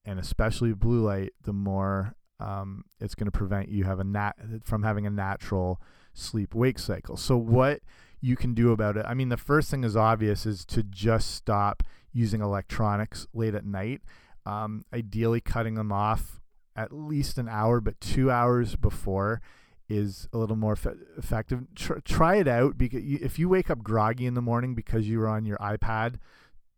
and 0.08 0.20
especially 0.20 0.74
blue 0.74 1.02
light, 1.02 1.34
the 1.44 1.54
more 1.54 2.16
um, 2.40 2.86
it's 3.00 3.14
going 3.14 3.26
to 3.26 3.32
prevent 3.32 3.70
you 3.70 3.84
have 3.84 4.00
a 4.00 4.04
nat 4.04 4.34
from 4.64 4.84
having 4.84 5.06
a 5.06 5.10
natural 5.10 5.82
sleep 6.14 6.56
wake 6.56 6.80
cycle. 6.80 7.18
So 7.18 7.36
what 7.36 7.82
you 8.22 8.36
can 8.36 8.54
do 8.54 8.72
about 8.72 8.96
it? 8.96 9.06
I 9.08 9.14
mean, 9.14 9.30
the 9.30 9.38
first 9.38 9.70
thing 9.70 9.84
is 9.84 9.96
obvious 9.96 10.46
is 10.46 10.66
to 10.66 10.82
just 10.82 11.36
stop 11.36 11.84
using 12.14 12.42
electronics 12.42 13.28
late 13.34 13.54
at 13.54 13.66
night. 13.66 14.02
Um, 14.46 14.86
ideally, 14.94 15.42
cutting 15.42 15.76
them 15.76 15.92
off 15.92 16.40
at 16.76 16.94
least 16.94 17.38
an 17.38 17.50
hour, 17.50 17.82
but 17.82 18.00
two 18.00 18.32
hours 18.32 18.76
before 18.78 19.42
is 19.90 20.30
a 20.32 20.38
little 20.38 20.56
more 20.56 20.78
effective. 21.18 21.66
Tr 21.76 21.96
try 22.06 22.36
it 22.38 22.48
out 22.48 22.78
because 22.78 23.04
you, 23.04 23.20
if 23.22 23.38
you 23.38 23.50
wake 23.50 23.70
up 23.70 23.84
groggy 23.84 24.26
in 24.26 24.36
the 24.36 24.42
morning 24.42 24.74
because 24.74 25.08
you 25.08 25.20
were 25.20 25.28
on 25.28 25.46
your 25.46 25.58
iPad 25.58 26.16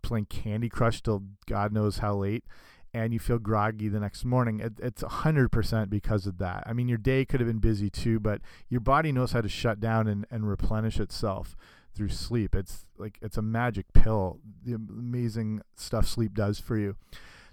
playing 0.02 0.26
Candy 0.26 0.70
Crush 0.70 1.02
till 1.02 1.24
God 1.46 1.74
knows 1.74 2.00
how 2.00 2.16
late, 2.16 2.44
and 2.94 3.14
you 3.14 3.20
feel 3.20 3.38
groggy 3.38 3.88
the 3.88 4.00
next 4.00 4.26
morning, 4.26 4.60
it, 4.60 4.74
it's 4.80 5.04
100% 5.04 5.90
because 5.90 6.26
of 6.26 6.38
that. 6.40 6.64
I 6.66 6.74
mean, 6.74 6.88
your 6.88 6.98
day 6.98 7.26
could 7.26 7.40
have 7.40 7.48
been 7.48 7.60
busy 7.60 7.90
too, 7.90 8.20
but 8.20 8.42
your 8.68 8.82
body 8.82 9.12
knows 9.12 9.32
how 9.32 9.42
to 9.42 9.50
shut 9.50 9.80
down 9.80 10.08
and, 10.08 10.26
and 10.32 10.48
replenish 10.48 11.00
itself 11.00 11.56
through 11.94 12.10
sleep. 12.10 12.56
It's 12.56 12.86
like 12.98 13.20
it's 13.22 13.38
a 13.38 13.42
magic 13.42 13.92
pill. 13.94 14.40
The 14.64 14.74
amazing 14.74 15.62
stuff 15.76 16.08
sleep 16.08 16.34
does 16.34 16.60
for 16.60 16.78
you. 16.78 16.96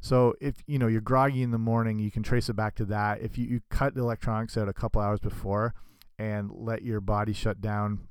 So 0.00 0.34
if 0.40 0.62
you 0.66 0.78
know 0.78 0.86
you're 0.86 1.00
groggy 1.00 1.42
in 1.42 1.50
the 1.50 1.58
morning, 1.58 1.98
you 1.98 2.10
can 2.10 2.22
trace 2.22 2.48
it 2.48 2.54
back 2.54 2.74
to 2.76 2.84
that. 2.86 3.20
If 3.22 3.36
you, 3.36 3.46
you 3.46 3.60
cut 3.70 3.94
the 3.94 4.02
electronics 4.02 4.56
out 4.56 4.68
a 4.68 4.72
couple 4.72 5.00
hours 5.00 5.20
before 5.20 5.74
and 6.18 6.50
let 6.52 6.82
your 6.82 7.00
body 7.00 7.32
shut 7.32 7.60
down 7.60 8.06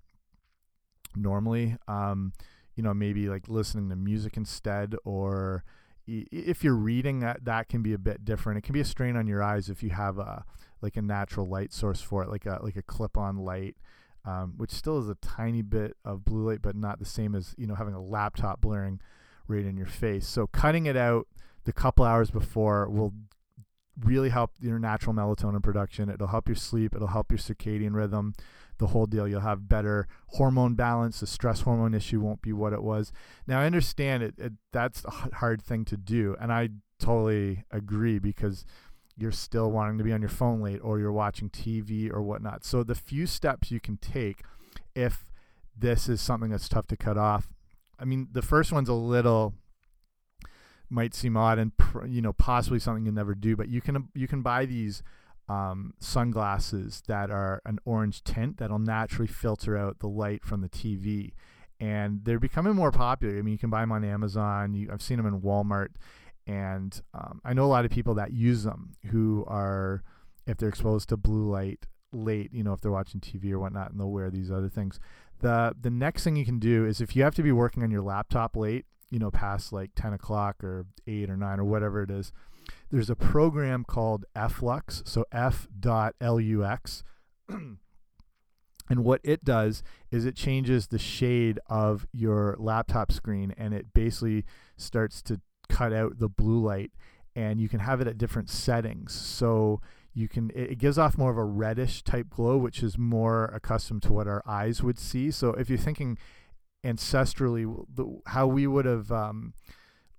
normally, 1.16 1.78
um, 1.88 2.34
you 2.76 2.84
know 2.84 2.94
maybe 2.94 3.30
like 3.30 3.48
listening 3.48 3.90
to 3.90 3.96
music 3.96 4.36
instead, 4.36 4.96
or 5.06 5.64
if 6.08 6.64
you're 6.64 6.76
reading 6.76 7.20
that 7.20 7.46
that 7.46 7.70
can 7.70 7.82
be 7.82 7.94
a 7.94 7.98
bit 7.98 8.26
different. 8.26 8.58
It 8.58 8.62
can 8.62 8.74
be 8.74 8.82
a 8.82 8.86
strain 8.86 9.16
on 9.16 9.28
your 9.28 9.42
eyes 9.42 9.70
if 9.70 9.84
you 9.84 9.90
have 9.92 10.18
a 10.18 10.46
like 10.82 10.98
a 10.98 11.02
natural 11.02 11.48
light 11.48 11.74
source 11.74 12.02
for 12.02 12.24
it, 12.24 12.30
like 12.30 12.46
a 12.46 12.60
like 12.62 12.76
a 12.76 12.82
clip-on 12.82 13.38
light. 13.38 13.76
Um, 14.28 14.56
which 14.58 14.72
still 14.72 14.98
is 14.98 15.08
a 15.08 15.14
tiny 15.16 15.62
bit 15.62 15.98
of 16.04 16.26
blue 16.26 16.50
light, 16.50 16.64
but 16.64 16.76
not 16.76 16.98
the 16.98 17.06
same 17.06 17.36
as 17.36 17.54
you 17.58 17.68
know 17.68 17.76
having 17.76 17.94
a 17.94 18.02
laptop 18.02 18.60
blaring 18.60 19.00
right 19.48 19.66
in 19.66 19.78
your 19.78 19.86
face. 19.86 20.28
So 20.28 20.48
cutting 20.48 20.88
it 20.88 20.98
out 20.98 21.28
the 21.66 21.74
couple 21.74 22.06
hours 22.06 22.32
before 22.32 22.90
will 22.90 23.14
really 24.00 24.30
help 24.30 24.52
your 24.60 24.80
natural 24.80 25.14
melatonin 25.14 25.62
production. 25.62 26.10
It'll 26.10 26.28
help 26.28 26.48
your 26.48 26.56
sleep. 26.56 26.96
It'll 26.96 27.08
help 27.08 27.32
your 27.32 27.38
circadian 27.38 27.94
rhythm. 27.94 28.34
The 28.78 28.88
whole 28.88 29.06
deal. 29.06 29.28
You'll 29.28 29.42
have 29.42 29.70
better 29.70 30.08
hormone 30.28 30.76
balance. 30.76 31.20
The 31.20 31.28
stress 31.28 31.62
hormone 31.62 31.94
issue 31.94 32.20
won't 32.20 32.42
be 32.42 32.54
what 32.54 32.74
it 32.74 32.84
was. 32.84 33.12
Now 33.48 33.62
I 33.62 33.66
understand 33.66 34.24
it. 34.24 34.36
it 34.38 34.54
that's 34.72 35.04
a 35.06 35.12
hard 35.36 35.62
thing 35.62 35.86
to 35.86 35.98
do, 35.98 36.36
and 36.40 36.52
I 36.52 36.70
totally 37.00 37.64
agree 37.72 38.20
because 38.20 38.66
you're 39.18 39.32
still 39.32 39.72
wanting 39.72 39.98
to 39.98 40.04
be 40.04 40.12
on 40.12 40.22
your 40.22 40.30
phone 40.30 40.62
late 40.62 40.80
or 40.84 41.00
you're 41.00 41.12
watching 41.12 41.50
TV 41.50 42.12
or 42.12 42.22
whatnot. 42.22 42.66
So 42.66 42.84
the 42.84 42.96
few 42.96 43.26
steps 43.26 43.72
you 43.72 43.80
can 43.80 43.98
take 43.98 44.42
if 44.94 45.26
this 45.78 46.10
is 46.10 46.22
something 46.22 46.52
that's 46.52 46.68
tough 46.68 46.88
to 46.88 46.98
cut 46.98 47.18
off. 47.18 47.54
I 47.98 48.06
mean, 48.06 48.28
the 48.32 48.42
first 48.42 48.72
one's 48.72 48.90
a 48.90 48.94
little 48.94 49.54
might 50.90 51.16
seem 51.16 51.36
odd 51.36 51.58
and 51.58 51.72
you 52.08 52.22
know 52.22 52.34
possibly 52.34 52.78
something 52.78 53.06
you'll 53.06 53.16
never 53.16 53.34
do 53.34 53.56
but 53.56 53.68
you 53.68 53.82
can 53.82 54.08
you 54.14 54.28
can 54.28 54.44
buy 54.44 54.66
these 54.66 55.02
um, 55.48 55.94
sunglasses 56.00 57.04
that 57.08 57.30
are 57.30 57.62
an 57.66 57.80
orange 57.86 58.24
tint 58.24 58.58
that'll 58.58 58.80
naturally 58.80 59.28
filter 59.28 59.78
out 59.78 60.00
the 60.00 60.08
light 60.08 60.44
from 60.44 60.62
the 60.62 60.70
TV 60.70 61.34
and 61.80 62.22
they're 62.24 62.40
becoming 62.40 62.74
more 62.74 62.92
popular. 62.92 63.38
I 63.38 63.42
mean 63.42 63.54
you 63.54 63.60
can 63.60 63.70
buy 63.70 63.82
them 63.82 63.92
on 63.92 64.04
Amazon. 64.04 64.74
You, 64.74 64.90
I've 64.92 65.02
seen 65.02 65.18
them 65.18 65.26
in 65.26 65.42
Walmart. 65.42 65.90
And 66.48 67.00
um, 67.14 67.42
I 67.44 67.54
know 67.54 67.66
a 67.66 67.68
lot 67.68 67.86
of 67.86 67.92
people 67.92 68.14
that 68.16 68.32
use 68.32 68.64
them 68.64 68.94
who 69.08 69.44
are 69.48 70.04
if 70.48 70.58
they're 70.58 70.70
exposed 70.70 71.10
to 71.10 71.18
blue 71.18 71.50
light 71.50 71.88
late 72.14 72.54
you 72.54 72.64
know 72.64 72.72
if 72.72 72.80
they're 72.80 72.92
watching 72.92 73.20
TV 73.20 73.52
or 73.52 73.60
whatnot 73.60 73.92
and 73.92 74.00
they'll 74.00 74.12
wear 74.12 74.30
these 74.30 74.52
other 74.52 74.70
things. 74.70 75.00
The 75.40 75.76
the 75.80 75.90
next 75.90 76.24
thing 76.24 76.36
you 76.36 76.46
can 76.46 76.60
do 76.60 76.86
is 76.86 77.02
if 77.02 77.16
you 77.16 77.24
have 77.24 77.36
to 77.36 77.44
be 77.44 77.52
working 77.52 77.84
on 77.84 77.92
your 77.92 78.04
laptop 78.04 78.56
late 78.56 78.86
you 79.12 79.20
know, 79.20 79.32
past 79.32 79.72
like 79.72 79.92
10 79.96 80.14
o'clock 80.14 80.64
or 80.64 80.86
8 81.08 81.30
or 81.30 81.38
9 81.38 81.60
or 81.60 81.64
whatever 81.64 82.04
it 82.04 82.12
is, 82.12 82.32
there's 82.96 83.10
a 83.10 83.16
program 83.16 83.84
called 83.84 84.24
f.lux, 84.38 85.04
so 85.06 85.26
F.lux. 85.30 87.04
and 87.50 87.78
what 88.90 89.20
it 89.22 89.44
does 89.44 89.84
is 90.12 90.26
it 90.26 90.34
changes 90.34 90.88
the 90.88 90.98
shade 90.98 91.60
of 91.68 92.08
your 92.14 92.56
laptop 92.58 93.12
screen 93.12 93.54
and 93.58 93.74
it 93.74 93.94
basically 93.94 94.46
starts 94.78 95.22
to 95.24 95.42
cut 95.68 95.92
out 95.92 96.20
the 96.20 96.30
blue 96.30 96.58
light 96.58 96.94
and 97.36 97.60
you 97.60 97.68
can 97.68 97.82
have 97.82 98.00
it 98.00 98.08
at 98.08 98.18
different 98.18 98.50
settings. 98.50 99.12
So 99.12 99.82
you 100.14 100.30
can 100.30 100.50
it 100.56 100.78
gives 100.78 100.98
off 100.98 101.18
more 101.18 101.32
of 101.32 101.38
a 101.38 101.44
reddish 101.44 102.02
type 102.02 102.30
glow 102.30 102.56
which 102.56 102.82
is 102.82 102.98
more 102.98 103.48
accustomed 103.54 104.04
to 104.04 104.14
what 104.14 104.30
our 104.30 104.42
eyes 104.48 104.82
would 104.82 104.98
see. 104.98 105.32
So 105.32 105.50
if 105.50 105.68
you're 105.68 105.78
thinking 105.78 106.18
ancestrally 106.86 107.86
the, 107.94 108.22
how 108.28 108.48
we 108.48 108.68
would 108.68 108.86
have 108.86 109.12
um, 109.12 109.54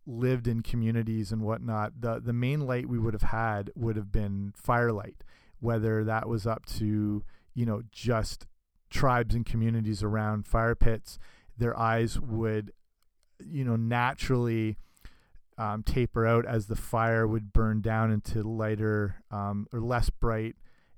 lived 0.06 0.46
in 0.46 0.62
communities 0.62 1.32
and 1.32 1.42
whatnot, 1.42 2.00
the 2.00 2.20
the 2.20 2.32
main 2.32 2.60
light 2.60 2.88
we 2.88 2.98
would 2.98 3.14
have 3.14 3.22
had 3.22 3.70
would 3.74 3.96
have 3.96 4.12
been 4.12 4.52
firelight, 4.56 5.24
whether 5.60 6.04
that 6.04 6.28
was 6.28 6.46
up 6.46 6.66
to 6.66 7.24
you 7.54 7.66
know 7.66 7.82
just 7.90 8.46
tribes 8.90 9.34
and 9.34 9.44
communities 9.44 10.02
around 10.02 10.46
fire 10.46 10.74
pits. 10.74 11.18
Their 11.58 11.78
eyes 11.78 12.20
would, 12.20 12.72
you 13.40 13.64
know, 13.64 13.76
naturally 13.76 14.76
um, 15.58 15.82
taper 15.82 16.26
out 16.26 16.44
as 16.46 16.66
the 16.66 16.76
fire 16.76 17.26
would 17.26 17.52
burn 17.52 17.80
down 17.80 18.12
into 18.12 18.42
lighter 18.42 19.22
um, 19.30 19.66
or 19.72 19.80
less 19.80 20.10
bright 20.10 20.56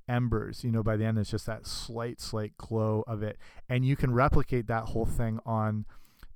embers 0.08 0.64
you 0.64 0.72
know 0.72 0.82
by 0.82 0.96
the 0.96 1.04
end 1.04 1.18
it's 1.18 1.30
just 1.30 1.44
that 1.44 1.66
slight 1.66 2.18
slight 2.18 2.56
glow 2.56 3.04
of 3.06 3.22
it 3.22 3.36
and 3.68 3.84
you 3.84 3.94
can 3.94 4.10
replicate 4.10 4.66
that 4.66 4.84
whole 4.84 5.04
thing 5.04 5.38
on 5.44 5.84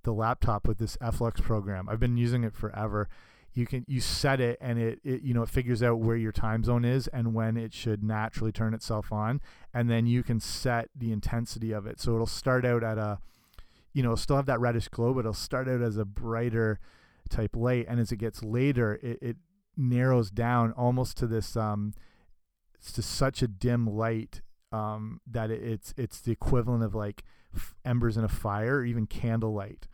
the 0.04 0.12
laptop 0.12 0.66
with 0.66 0.78
this 0.78 0.96
f.lux 1.00 1.40
program. 1.40 1.88
I've 1.88 2.00
been 2.00 2.16
using 2.16 2.44
it 2.44 2.54
forever. 2.54 3.08
You 3.54 3.66
can 3.66 3.84
you 3.86 4.00
set 4.00 4.40
it 4.40 4.58
and 4.60 4.78
it, 4.78 5.00
it 5.04 5.22
you 5.22 5.34
know 5.34 5.42
it 5.42 5.48
figures 5.50 5.82
out 5.82 5.98
where 5.98 6.16
your 6.16 6.32
time 6.32 6.64
zone 6.64 6.84
is 6.84 7.06
and 7.08 7.34
when 7.34 7.56
it 7.56 7.74
should 7.74 8.02
naturally 8.02 8.50
turn 8.50 8.72
itself 8.72 9.12
on 9.12 9.42
and 9.74 9.90
then 9.90 10.06
you 10.06 10.22
can 10.22 10.40
set 10.40 10.88
the 10.96 11.12
intensity 11.12 11.72
of 11.72 11.86
it. 11.86 12.00
So 12.00 12.14
it'll 12.14 12.26
start 12.26 12.64
out 12.64 12.82
at 12.82 12.96
a 12.96 13.18
you 13.92 14.02
know 14.02 14.14
still 14.14 14.36
have 14.36 14.46
that 14.46 14.60
reddish 14.60 14.88
glow 14.88 15.12
but 15.12 15.20
it'll 15.20 15.34
start 15.34 15.68
out 15.68 15.82
as 15.82 15.98
a 15.98 16.06
brighter 16.06 16.80
type 17.28 17.54
light. 17.54 17.86
And 17.88 18.00
as 18.00 18.10
it 18.10 18.16
gets 18.16 18.42
later 18.42 18.98
it, 19.02 19.18
it 19.20 19.36
narrows 19.76 20.30
down 20.30 20.72
almost 20.72 21.18
to 21.18 21.26
this 21.26 21.56
um 21.56 21.92
it's 22.82 22.94
just 22.94 23.10
such 23.10 23.42
a 23.42 23.48
dim 23.48 23.86
light 23.86 24.40
um, 24.72 25.20
that 25.30 25.50
it, 25.50 25.62
it's 25.62 25.94
it's 25.96 26.20
the 26.20 26.32
equivalent 26.32 26.82
of 26.82 26.94
like 26.94 27.22
embers 27.84 28.16
in 28.16 28.24
a 28.24 28.28
fire, 28.28 28.78
or 28.78 28.84
even 28.84 29.06
candlelight. 29.06 29.86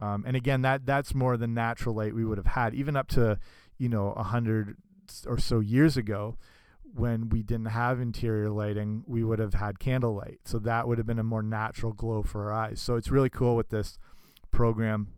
Um, 0.00 0.24
and 0.26 0.36
again, 0.36 0.62
that 0.62 0.86
that's 0.86 1.14
more 1.14 1.36
the 1.36 1.46
natural 1.46 1.94
light 1.94 2.14
we 2.14 2.24
would 2.24 2.38
have 2.38 2.46
had, 2.46 2.74
even 2.74 2.96
up 2.96 3.08
to 3.08 3.38
you 3.78 3.88
know 3.88 4.12
a 4.12 4.22
hundred 4.22 4.76
or 5.26 5.38
so 5.38 5.60
years 5.60 5.96
ago, 5.96 6.36
when 6.94 7.28
we 7.28 7.42
didn't 7.42 7.66
have 7.66 8.00
interior 8.00 8.50
lighting, 8.50 9.04
we 9.06 9.22
would 9.22 9.38
have 9.38 9.54
had 9.54 9.78
candlelight. 9.78 10.40
So 10.44 10.58
that 10.60 10.88
would 10.88 10.98
have 10.98 11.06
been 11.06 11.18
a 11.18 11.24
more 11.24 11.42
natural 11.42 11.92
glow 11.92 12.22
for 12.22 12.50
our 12.50 12.52
eyes. 12.52 12.80
So 12.80 12.96
it's 12.96 13.10
really 13.10 13.30
cool 13.30 13.56
with 13.56 13.70
this 13.70 13.98
program 14.50 15.08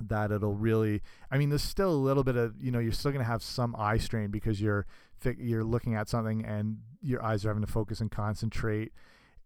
that 0.00 0.30
it'll 0.30 0.54
really. 0.54 1.02
I 1.30 1.38
mean, 1.38 1.50
there's 1.50 1.62
still 1.62 1.90
a 1.90 1.92
little 1.92 2.24
bit 2.24 2.36
of 2.36 2.54
you 2.60 2.70
know 2.70 2.78
you're 2.78 2.92
still 2.92 3.12
gonna 3.12 3.24
have 3.24 3.42
some 3.42 3.74
eye 3.78 3.98
strain 3.98 4.30
because 4.30 4.60
you're 4.60 4.86
you're 5.38 5.64
looking 5.64 5.94
at 5.94 6.08
something 6.08 6.44
and 6.44 6.78
your 7.00 7.22
eyes 7.24 7.44
are 7.44 7.48
having 7.48 7.64
to 7.64 7.70
focus 7.70 8.00
and 8.00 8.10
concentrate 8.10 8.92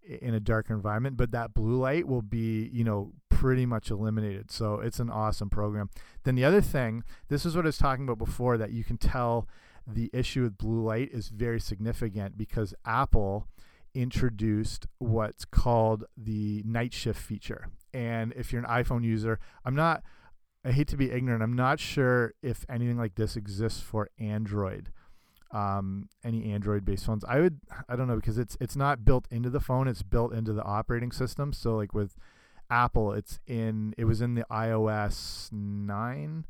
in 0.03 0.35
a 0.35 0.41
darker 0.41 0.73
environment 0.73 1.17
but 1.17 1.31
that 1.31 1.55
blue 1.55 1.77
light 1.77 2.07
will 2.07 2.23
be 2.23 2.69
you 2.73 2.83
know 2.83 3.13
pretty 3.39 3.65
much 3.65 3.89
eliminated 3.89 4.51
so 4.51 4.81
it's 4.81 4.99
an 4.99 5.09
awesome 5.09 5.49
program 5.49 5.89
then 6.25 6.35
the 6.35 6.45
other 6.45 6.61
thing 6.61 7.05
this 7.29 7.47
is 7.47 7.55
what 7.55 7.65
i 7.65 7.69
was 7.69 7.79
talking 7.79 8.03
about 8.03 8.19
before 8.19 8.59
that 8.59 8.73
you 8.73 8.83
can 8.83 8.99
tell 8.99 9.47
the 9.87 10.11
issue 10.13 10.43
with 10.43 10.59
blue 10.59 10.83
light 10.83 11.09
is 11.13 11.29
very 11.29 11.61
significant 11.61 12.37
because 12.37 12.75
apple 12.85 13.47
introduced 13.95 14.89
what's 14.99 15.45
called 15.45 16.03
the 16.17 16.65
night 16.67 16.93
shift 16.93 17.21
feature 17.21 17.69
and 17.95 18.33
if 18.33 18.53
you're 18.53 18.65
an 18.65 18.83
iphone 18.83 19.05
user 19.05 19.39
i'm 19.65 19.77
not 19.77 20.03
i 20.65 20.73
hate 20.73 20.89
to 20.89 20.97
be 20.97 21.13
ignorant 21.13 21.41
i'm 21.41 21.55
not 21.55 21.79
sure 21.79 22.35
if 22.43 22.67
anything 22.69 22.99
like 22.99 23.15
this 23.15 23.37
exists 23.37 23.81
for 23.81 24.11
android 24.19 24.91
um, 25.51 26.11
any 26.23 26.53
Android 26.53 26.85
based 26.85 27.07
phones. 27.07 27.25
I 27.25 27.41
would 27.41 27.61
I 27.89 27.97
don't 27.97 28.07
know 28.07 28.17
because 28.17 28.37
it's 28.37 28.55
it's 28.61 28.77
not 28.77 29.07
built 29.07 29.27
into 29.31 29.49
the 29.49 29.61
phone, 29.61 29.89
it's 29.89 30.03
built 30.03 30.35
into 30.35 30.53
the 30.53 30.63
operating 30.63 31.11
system. 31.11 31.55
So 31.55 31.75
like 31.75 31.95
with 31.95 32.19
Apple, 32.71 33.13
it's 33.13 33.41
in 33.47 33.95
it 33.97 34.05
was 34.05 34.21
in 34.21 34.35
the 34.35 34.45
iOS 34.51 35.51
9 35.53 36.47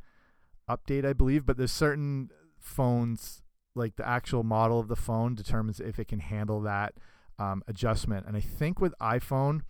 update, 0.68 1.04
I 1.04 1.12
believe, 1.12 1.46
but 1.46 1.56
there's 1.56 1.72
certain 1.72 2.30
phones 2.58 3.42
like 3.74 3.96
the 3.96 4.06
actual 4.06 4.42
model 4.42 4.80
of 4.80 4.88
the 4.88 4.96
phone 4.96 5.34
determines 5.34 5.80
if 5.80 5.98
it 5.98 6.08
can 6.08 6.20
handle 6.20 6.60
that 6.62 6.94
um, 7.38 7.62
adjustment. 7.68 8.26
And 8.26 8.36
I 8.36 8.40
think 8.40 8.80
with 8.80 8.94
iPhone, 9.00 9.62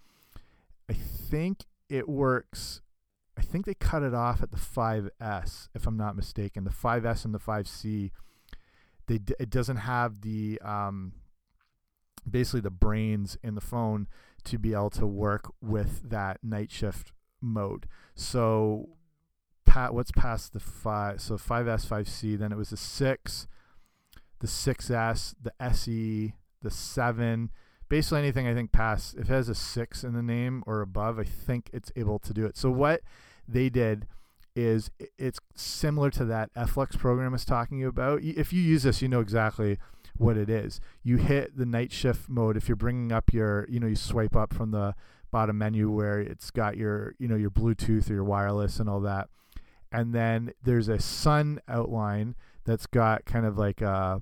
I 0.88 0.94
think 0.94 1.64
it 1.88 2.08
works. 2.08 2.80
I 3.36 3.42
think 3.42 3.66
they 3.66 3.74
cut 3.74 4.02
it 4.02 4.14
off 4.14 4.42
at 4.42 4.50
the 4.50 4.56
5S, 4.56 5.68
if 5.74 5.86
I'm 5.86 5.96
not 5.96 6.16
mistaken. 6.16 6.64
The 6.64 6.70
5S 6.70 7.24
and 7.24 7.34
the 7.34 7.38
5C, 7.38 8.10
they 9.06 9.20
it 9.38 9.50
doesn't 9.50 9.76
have 9.76 10.22
the 10.22 10.60
um, 10.62 11.12
basically 12.28 12.60
the 12.60 12.70
brains 12.70 13.36
in 13.42 13.54
the 13.54 13.60
phone 13.60 14.08
to 14.44 14.58
be 14.58 14.72
able 14.72 14.90
to 14.90 15.06
work 15.06 15.52
with 15.60 16.08
that 16.10 16.38
night 16.42 16.70
shift 16.70 17.12
mode. 17.40 17.86
So, 18.14 18.88
pat, 19.64 19.94
what's 19.94 20.12
past 20.12 20.52
the 20.52 20.60
five? 20.60 21.20
So 21.20 21.36
5S, 21.36 21.86
5C. 21.86 22.38
Then 22.38 22.52
it 22.52 22.58
was 22.58 22.70
the 22.70 22.76
six, 22.76 23.46
the 24.40 24.46
6S, 24.46 25.34
the 25.42 25.52
SE, 25.60 26.34
the 26.62 26.70
seven. 26.70 27.50
Basically, 27.88 28.18
anything 28.18 28.46
I 28.46 28.54
think 28.54 28.72
past 28.72 29.14
if 29.14 29.30
it 29.30 29.32
has 29.32 29.48
a 29.48 29.54
six 29.54 30.04
in 30.04 30.12
the 30.12 30.22
name 30.22 30.62
or 30.66 30.80
above, 30.80 31.18
I 31.18 31.24
think 31.24 31.70
it's 31.72 31.90
able 31.96 32.18
to 32.20 32.34
do 32.34 32.44
it. 32.44 32.56
So 32.56 32.70
what 32.70 33.00
they 33.46 33.68
did 33.68 34.06
is 34.54 34.90
it's 35.16 35.38
similar 35.54 36.10
to 36.10 36.24
that 36.24 36.50
f.lux 36.56 36.96
program 36.96 37.32
is 37.32 37.44
talking 37.44 37.84
about. 37.84 38.22
If 38.22 38.52
you 38.52 38.60
use 38.60 38.82
this, 38.82 39.00
you 39.00 39.08
know 39.08 39.20
exactly 39.20 39.78
what 40.18 40.36
it 40.36 40.50
is. 40.50 40.80
You 41.02 41.16
hit 41.16 41.56
the 41.56 41.66
night 41.66 41.92
shift 41.92 42.28
mode 42.28 42.56
if 42.56 42.68
you're 42.68 42.76
bringing 42.76 43.12
up 43.12 43.32
your, 43.32 43.66
you 43.68 43.80
know, 43.80 43.86
you 43.86 43.96
swipe 43.96 44.36
up 44.36 44.52
from 44.52 44.70
the 44.70 44.94
bottom 45.30 45.58
menu 45.58 45.90
where 45.90 46.20
it's 46.20 46.50
got 46.50 46.76
your, 46.76 47.14
you 47.18 47.28
know, 47.28 47.36
your 47.36 47.50
Bluetooth 47.50 48.10
or 48.10 48.14
your 48.14 48.24
wireless 48.24 48.80
and 48.80 48.88
all 48.88 49.00
that. 49.00 49.28
And 49.90 50.14
then 50.14 50.52
there's 50.62 50.88
a 50.88 50.98
sun 50.98 51.60
outline 51.68 52.34
that's 52.64 52.86
got 52.86 53.24
kind 53.24 53.46
of 53.46 53.56
like 53.56 53.80
a 53.80 54.20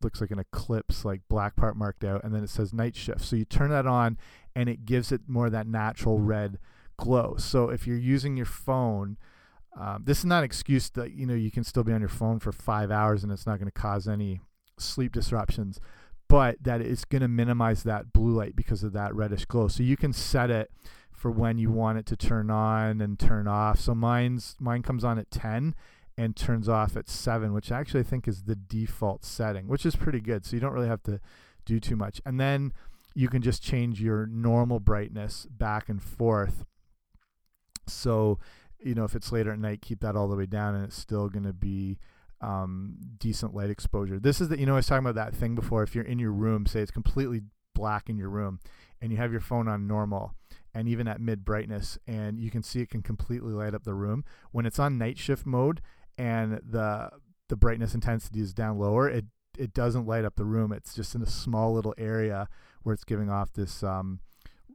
looks 0.00 0.20
like 0.20 0.30
an 0.30 0.38
eclipse, 0.38 1.04
like 1.04 1.22
black 1.28 1.56
part 1.56 1.76
marked 1.76 2.04
out, 2.04 2.22
and 2.22 2.32
then 2.34 2.44
it 2.44 2.50
says 2.50 2.72
night 2.72 2.94
shift. 2.94 3.22
So 3.22 3.34
you 3.34 3.44
turn 3.44 3.70
that 3.70 3.86
on, 3.86 4.16
and 4.54 4.68
it 4.68 4.84
gives 4.84 5.10
it 5.10 5.22
more 5.26 5.46
of 5.46 5.52
that 5.52 5.66
natural 5.66 6.18
red 6.18 6.58
glow. 6.96 7.36
So 7.36 7.68
if 7.70 7.86
you're 7.86 7.96
using 7.96 8.36
your 8.36 8.46
phone, 8.46 9.16
um, 9.78 10.02
this 10.04 10.18
is 10.18 10.24
not 10.24 10.38
an 10.38 10.44
excuse 10.44 10.90
that 10.90 11.12
you 11.12 11.26
know 11.26 11.34
you 11.34 11.50
can 11.50 11.64
still 11.64 11.84
be 11.84 11.92
on 11.92 12.00
your 12.00 12.08
phone 12.08 12.40
for 12.40 12.52
five 12.52 12.90
hours 12.90 13.22
and 13.22 13.32
it's 13.32 13.46
not 13.46 13.58
going 13.58 13.70
to 13.70 13.80
cause 13.80 14.08
any 14.08 14.40
sleep 14.80 15.12
disruptions, 15.12 15.80
but 16.28 16.62
that 16.62 16.80
it's 16.80 17.04
going 17.04 17.22
to 17.22 17.28
minimize 17.28 17.82
that 17.82 18.12
blue 18.12 18.36
light 18.36 18.56
because 18.56 18.82
of 18.82 18.92
that 18.92 19.14
reddish 19.14 19.44
glow. 19.44 19.68
So 19.68 19.82
you 19.82 19.96
can 19.96 20.12
set 20.12 20.50
it 20.50 20.70
for 21.10 21.30
when 21.30 21.58
you 21.58 21.70
want 21.70 21.98
it 21.98 22.06
to 22.06 22.16
turn 22.16 22.50
on 22.50 23.00
and 23.00 23.18
turn 23.18 23.48
off. 23.48 23.80
So 23.80 23.94
mine's 23.94 24.56
mine 24.60 24.82
comes 24.82 25.04
on 25.04 25.18
at 25.18 25.30
10 25.30 25.74
and 26.16 26.36
turns 26.36 26.68
off 26.68 26.96
at 26.96 27.08
7, 27.08 27.52
which 27.52 27.72
actually 27.72 28.00
I 28.00 28.04
think 28.04 28.28
is 28.28 28.42
the 28.42 28.56
default 28.56 29.24
setting, 29.24 29.68
which 29.68 29.86
is 29.86 29.96
pretty 29.96 30.20
good. 30.20 30.44
So 30.44 30.56
you 30.56 30.60
don't 30.60 30.72
really 30.72 30.88
have 30.88 31.02
to 31.04 31.20
do 31.64 31.80
too 31.80 31.96
much. 31.96 32.20
And 32.24 32.38
then 32.38 32.72
you 33.14 33.28
can 33.28 33.42
just 33.42 33.62
change 33.62 34.00
your 34.00 34.26
normal 34.26 34.80
brightness 34.80 35.46
back 35.50 35.88
and 35.88 36.02
forth. 36.02 36.64
So, 37.86 38.38
you 38.80 38.94
know, 38.94 39.04
if 39.04 39.14
it's 39.14 39.32
later 39.32 39.52
at 39.52 39.58
night, 39.58 39.82
keep 39.82 40.00
that 40.00 40.14
all 40.14 40.28
the 40.28 40.36
way 40.36 40.46
down 40.46 40.74
and 40.74 40.84
it's 40.84 40.96
still 40.96 41.28
going 41.28 41.44
to 41.44 41.52
be 41.52 41.98
um, 42.40 42.96
decent 43.18 43.54
light 43.54 43.70
exposure. 43.70 44.18
This 44.18 44.40
is 44.40 44.48
the, 44.48 44.58
you 44.58 44.66
know, 44.66 44.74
I 44.74 44.76
was 44.76 44.86
talking 44.86 45.06
about 45.06 45.14
that 45.16 45.34
thing 45.34 45.54
before. 45.54 45.82
If 45.82 45.94
you're 45.94 46.04
in 46.04 46.18
your 46.18 46.32
room, 46.32 46.66
say 46.66 46.80
it's 46.80 46.90
completely 46.90 47.42
black 47.74 48.08
in 48.08 48.18
your 48.18 48.28
room 48.28 48.60
and 49.00 49.12
you 49.12 49.18
have 49.18 49.32
your 49.32 49.40
phone 49.40 49.68
on 49.68 49.86
normal 49.86 50.34
and 50.74 50.88
even 50.88 51.06
at 51.08 51.20
mid 51.20 51.44
brightness 51.44 51.98
and 52.06 52.38
you 52.38 52.50
can 52.50 52.62
see 52.62 52.80
it 52.80 52.90
can 52.90 53.02
completely 53.02 53.52
light 53.52 53.74
up 53.74 53.84
the 53.84 53.94
room. 53.94 54.24
When 54.52 54.66
it's 54.66 54.78
on 54.78 54.98
night 54.98 55.18
shift 55.18 55.46
mode 55.46 55.80
and 56.16 56.60
the 56.68 57.10
the 57.48 57.56
brightness 57.56 57.94
intensity 57.94 58.40
is 58.40 58.52
down 58.52 58.78
lower, 58.78 59.08
it 59.08 59.26
it 59.56 59.72
doesn't 59.72 60.06
light 60.06 60.24
up 60.24 60.36
the 60.36 60.44
room. 60.44 60.72
It's 60.72 60.94
just 60.94 61.14
in 61.14 61.22
a 61.22 61.26
small 61.26 61.72
little 61.72 61.94
area 61.98 62.48
where 62.82 62.92
it's 62.92 63.04
giving 63.04 63.30
off 63.30 63.52
this 63.52 63.82
um, 63.82 64.20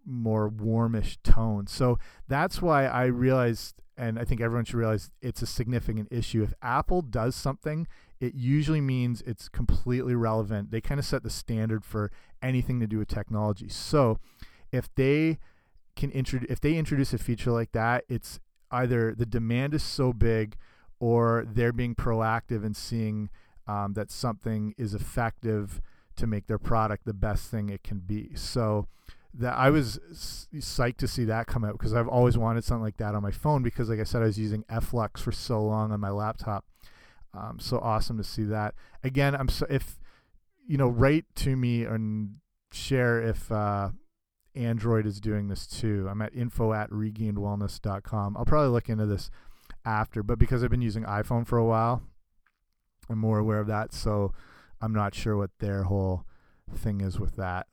more 0.06 0.49
warmish 0.49 1.17
tone. 1.23 1.67
So 1.67 1.99
that's 2.28 2.62
why 2.62 2.86
I 2.86 3.06
realized 3.06 3.82
and 3.97 4.17
I 4.17 4.23
think 4.23 4.41
everyone 4.41 4.65
should 4.65 4.75
realize 4.75 5.12
it's 5.21 5.41
a 5.41 5.45
significant 5.45 6.08
issue. 6.12 6.43
If 6.43 6.53
Apple 6.62 7.01
does 7.01 7.36
something, 7.36 7.88
it 8.19 8.34
usually 8.34 8.82
means 8.82 9.21
it's 9.21 9.49
completely 9.49 10.15
relevant. 10.15 10.71
They 10.71 10.82
kind 10.82 10.99
of 10.99 11.06
set 11.06 11.23
the 11.23 11.29
standard 11.29 11.86
for 11.86 12.12
anything 12.41 12.79
to 12.79 12.88
do 12.88 12.97
with 12.97 13.08
technology. 13.08 13.69
So, 13.69 14.19
if 14.71 14.93
they 14.95 15.38
can 15.95 16.10
introduce 16.12 16.49
if 16.49 16.60
they 16.60 16.75
introduce 16.75 17.13
a 17.13 17.17
feature 17.17 17.51
like 17.51 17.71
that, 17.73 18.06
it's 18.10 18.39
either 18.71 19.13
the 19.13 19.25
demand 19.25 19.73
is 19.73 19.84
so 19.84 20.12
big 20.12 20.56
or 20.99 21.45
they're 21.47 21.73
being 21.73 21.95
proactive 21.95 22.65
and 22.65 22.75
seeing 22.75 23.29
um, 23.67 23.93
that 23.93 24.10
something 24.10 24.73
is 24.77 24.93
effective 24.93 25.82
to 26.15 26.27
make 26.27 26.47
their 26.47 26.58
product 26.58 27.06
the 27.06 27.13
best 27.13 27.49
thing 27.49 27.69
it 27.69 27.84
can 27.84 27.99
be. 27.99 28.32
So, 28.36 28.88
that 29.36 29.58
I 29.58 29.69
was 29.69 30.00
psyched 30.12 30.98
to 30.98 31.08
see 31.08 31.26
that 31.26 31.48
come 31.48 31.65
out 31.65 31.74
because 31.74 31.93
I've 31.93 32.08
always 32.08 32.38
wanted 32.38 32.63
something 32.63 32.84
like 32.84 32.98
that 32.98 33.15
on 33.15 33.24
my 33.24 33.32
phone 33.32 33.63
because, 33.63 33.89
like 33.89 34.00
I 34.00 34.04
said, 34.04 34.22
I 34.22 34.26
was 34.26 34.38
using 34.38 34.63
f.lux 34.69 35.22
for 35.22 35.32
so 35.32 35.62
long 35.63 35.91
on 35.91 36.00
my 36.00 36.10
laptop. 36.10 36.65
Um, 37.34 37.58
so 37.60 37.80
awesome 37.80 38.17
to 38.17 38.24
see 38.24 38.43
that. 38.43 38.76
Again, 39.04 39.36
I'm 39.36 39.50
so 39.50 39.65
if 39.69 40.00
you 40.67 40.78
know, 40.78 40.88
write 40.88 41.26
to 41.36 41.56
me 41.56 41.84
and 41.84 42.36
share 42.72 43.22
if 43.22 43.52
uh, 43.52 43.89
Android 44.56 45.06
is 45.06 45.19
doing 45.19 45.48
this 45.48 45.67
too. 45.67 46.08
I'm 46.10 46.22
at 46.22 46.34
info 46.36 46.74
at 46.74 46.89
regainedwellness.com. 46.89 48.38
I'll 48.38 48.46
probably 48.46 48.69
look 48.69 48.89
into 48.89 49.06
this 49.06 49.30
after, 49.86 50.24
but 50.24 50.39
because 50.39 50.63
I've 50.63 50.69
been 50.69 50.82
using 50.82 51.04
iPhone 51.04 51.46
for 51.46 51.58
a 51.58 51.65
while, 51.65 52.02
I'm 53.10 53.19
more 53.19 53.39
aware 53.39 53.60
of 53.60 53.67
that. 53.67 53.93
So 53.93 54.34
I'm 54.82 54.93
not 54.93 55.15
sure 55.15 55.38
what 55.38 55.52
their 55.60 55.84
whole 55.84 56.26
thing 56.74 57.02
is 57.02 57.19
with 57.19 57.36
that. 57.36 57.67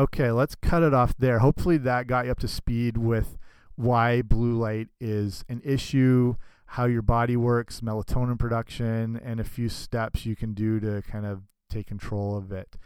Okay, 0.00 0.30
let's 0.30 0.54
cut 0.54 0.82
it 0.82 0.94
off 0.94 1.14
there. 1.18 1.40
Hopefully 1.40 1.76
that 1.76 2.06
got 2.06 2.24
you 2.24 2.30
up 2.30 2.38
to 2.38 2.48
speed 2.48 2.96
with 2.96 3.36
why 3.76 4.22
blue 4.22 4.56
light 4.56 4.88
is 4.98 5.44
an 5.46 5.60
issue, 5.62 6.36
how 6.64 6.86
your 6.86 7.02
body 7.02 7.36
works, 7.36 7.82
melatonin 7.82 8.38
production, 8.38 9.20
and 9.22 9.40
a 9.40 9.44
few 9.44 9.68
steps 9.68 10.24
you 10.24 10.34
can 10.34 10.54
do 10.54 10.80
to 10.80 11.02
kind 11.02 11.26
of 11.26 11.42
take 11.68 11.86
control 11.86 12.34
of 12.34 12.50
it. 12.50 12.78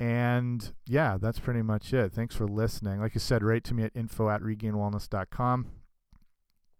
And 0.00 0.72
yeah, 0.86 1.18
that's 1.20 1.38
pretty 1.38 1.60
much 1.60 1.92
it. 1.92 2.10
Thanks 2.10 2.34
for 2.34 2.46
listening. 2.48 3.00
Like 3.00 3.12
I 3.14 3.18
said, 3.18 3.42
write 3.42 3.64
to 3.64 3.74
me 3.74 3.82
at 3.82 3.92
info 3.94 4.30
at 4.30 4.40
regainedwellness.com 4.40 5.66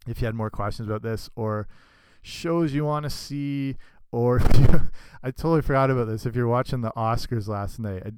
if 0.07 0.22
you 0.22 0.24
had 0.24 0.35
more 0.35 0.48
questions 0.48 0.88
about 0.88 1.02
this 1.02 1.28
or 1.37 1.68
shows 2.22 2.72
you 2.72 2.87
want 2.87 3.02
to 3.02 3.11
see 3.11 3.76
or 4.12 4.40
I 5.22 5.31
totally 5.31 5.62
forgot 5.62 5.90
about 5.90 6.07
this. 6.07 6.27
If 6.27 6.37
you're 6.37 6.46
watching 6.46 6.83
the 6.83 6.92
Oscars 6.92 7.48
last 7.48 7.79
night, 7.79 8.03
I, 8.07 8.11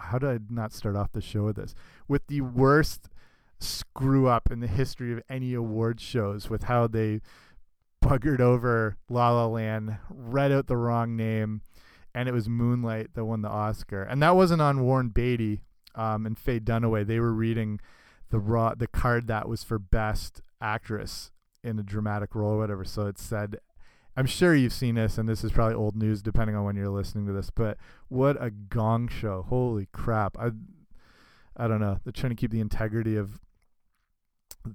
how 0.00 0.18
did 0.18 0.30
I 0.30 0.38
not 0.50 0.72
start 0.72 0.96
off 0.96 1.12
the 1.12 1.20
show 1.20 1.44
with 1.44 1.56
this? 1.56 1.74
With 2.08 2.26
the 2.26 2.40
worst 2.40 3.08
screw 3.60 4.26
up 4.26 4.50
in 4.50 4.60
the 4.60 4.66
history 4.66 5.12
of 5.12 5.22
any 5.28 5.54
award 5.54 6.00
shows, 6.00 6.50
with 6.50 6.64
how 6.64 6.86
they 6.86 7.20
buggered 8.02 8.40
over 8.40 8.96
La 9.08 9.30
La 9.30 9.46
Land, 9.46 9.98
read 10.10 10.50
out 10.50 10.66
the 10.66 10.76
wrong 10.76 11.16
name, 11.16 11.60
and 12.14 12.28
it 12.28 12.32
was 12.32 12.48
Moonlight 12.48 13.14
that 13.14 13.24
won 13.24 13.42
the 13.42 13.48
Oscar. 13.48 14.02
And 14.02 14.22
that 14.22 14.34
wasn't 14.34 14.62
on 14.62 14.82
Warren 14.82 15.10
Beatty 15.10 15.62
um, 15.94 16.26
and 16.26 16.38
Faye 16.38 16.60
Dunaway. 16.60 17.06
They 17.06 17.20
were 17.20 17.32
reading 17.32 17.78
the 18.30 18.40
raw 18.40 18.74
the 18.74 18.86
card 18.86 19.26
that 19.26 19.48
was 19.48 19.62
for 19.62 19.78
Best 19.78 20.40
Actress 20.60 21.30
in 21.62 21.78
a 21.78 21.82
dramatic 21.82 22.34
role 22.34 22.54
or 22.54 22.58
whatever. 22.58 22.84
So 22.84 23.06
it 23.06 23.18
said 23.18 23.58
I'm 24.16 24.26
sure 24.26 24.54
you've 24.54 24.72
seen 24.72 24.94
this, 24.94 25.16
and 25.16 25.28
this 25.28 25.42
is 25.42 25.52
probably 25.52 25.74
old 25.74 25.96
news 25.96 26.22
depending 26.22 26.54
on 26.54 26.64
when 26.64 26.76
you're 26.76 26.88
listening 26.88 27.26
to 27.26 27.32
this. 27.32 27.50
But 27.50 27.78
what 28.08 28.42
a 28.42 28.50
gong 28.50 29.08
show! 29.08 29.46
Holy 29.48 29.88
crap! 29.92 30.36
I, 30.38 30.50
I 31.56 31.66
don't 31.66 31.80
know. 31.80 31.98
They're 32.04 32.12
trying 32.12 32.30
to 32.30 32.36
keep 32.36 32.50
the 32.50 32.60
integrity 32.60 33.16
of 33.16 33.40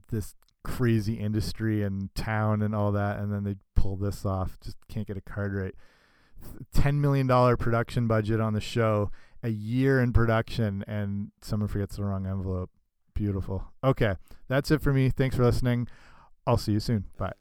this 0.10 0.36
crazy 0.64 1.16
industry 1.16 1.84
and 1.84 2.14
town 2.16 2.62
and 2.62 2.76
all 2.76 2.92
that, 2.92 3.20
and 3.20 3.32
then 3.32 3.44
they 3.44 3.56
pull 3.76 3.96
this 3.96 4.26
off. 4.26 4.58
Just 4.60 4.78
can't 4.90 5.08
get 5.08 5.18
a 5.18 5.22
card 5.22 5.54
right. 5.54 5.76
Ten 6.74 7.00
million 7.00 7.28
dollar 7.28 7.58
production 7.58 8.08
budget 8.08 8.40
on 8.40 8.54
the 8.54 8.62
show, 8.62 9.12
a 9.44 9.50
year 9.50 10.02
in 10.02 10.14
production, 10.14 10.84
and 10.88 11.32
someone 11.42 11.68
forgets 11.68 11.96
the 11.96 12.04
wrong 12.04 12.26
envelope. 12.26 12.70
Beautiful. 13.14 13.72
Okay, 13.84 14.16
that's 14.48 14.72
it 14.72 14.82
for 14.82 14.94
me. 14.94 15.10
Thanks 15.10 15.36
for 15.36 15.44
listening. 15.44 15.88
I'll 16.46 16.58
see 16.58 16.74
you 16.74 16.80
soon. 16.80 17.06
Bye. 17.18 17.34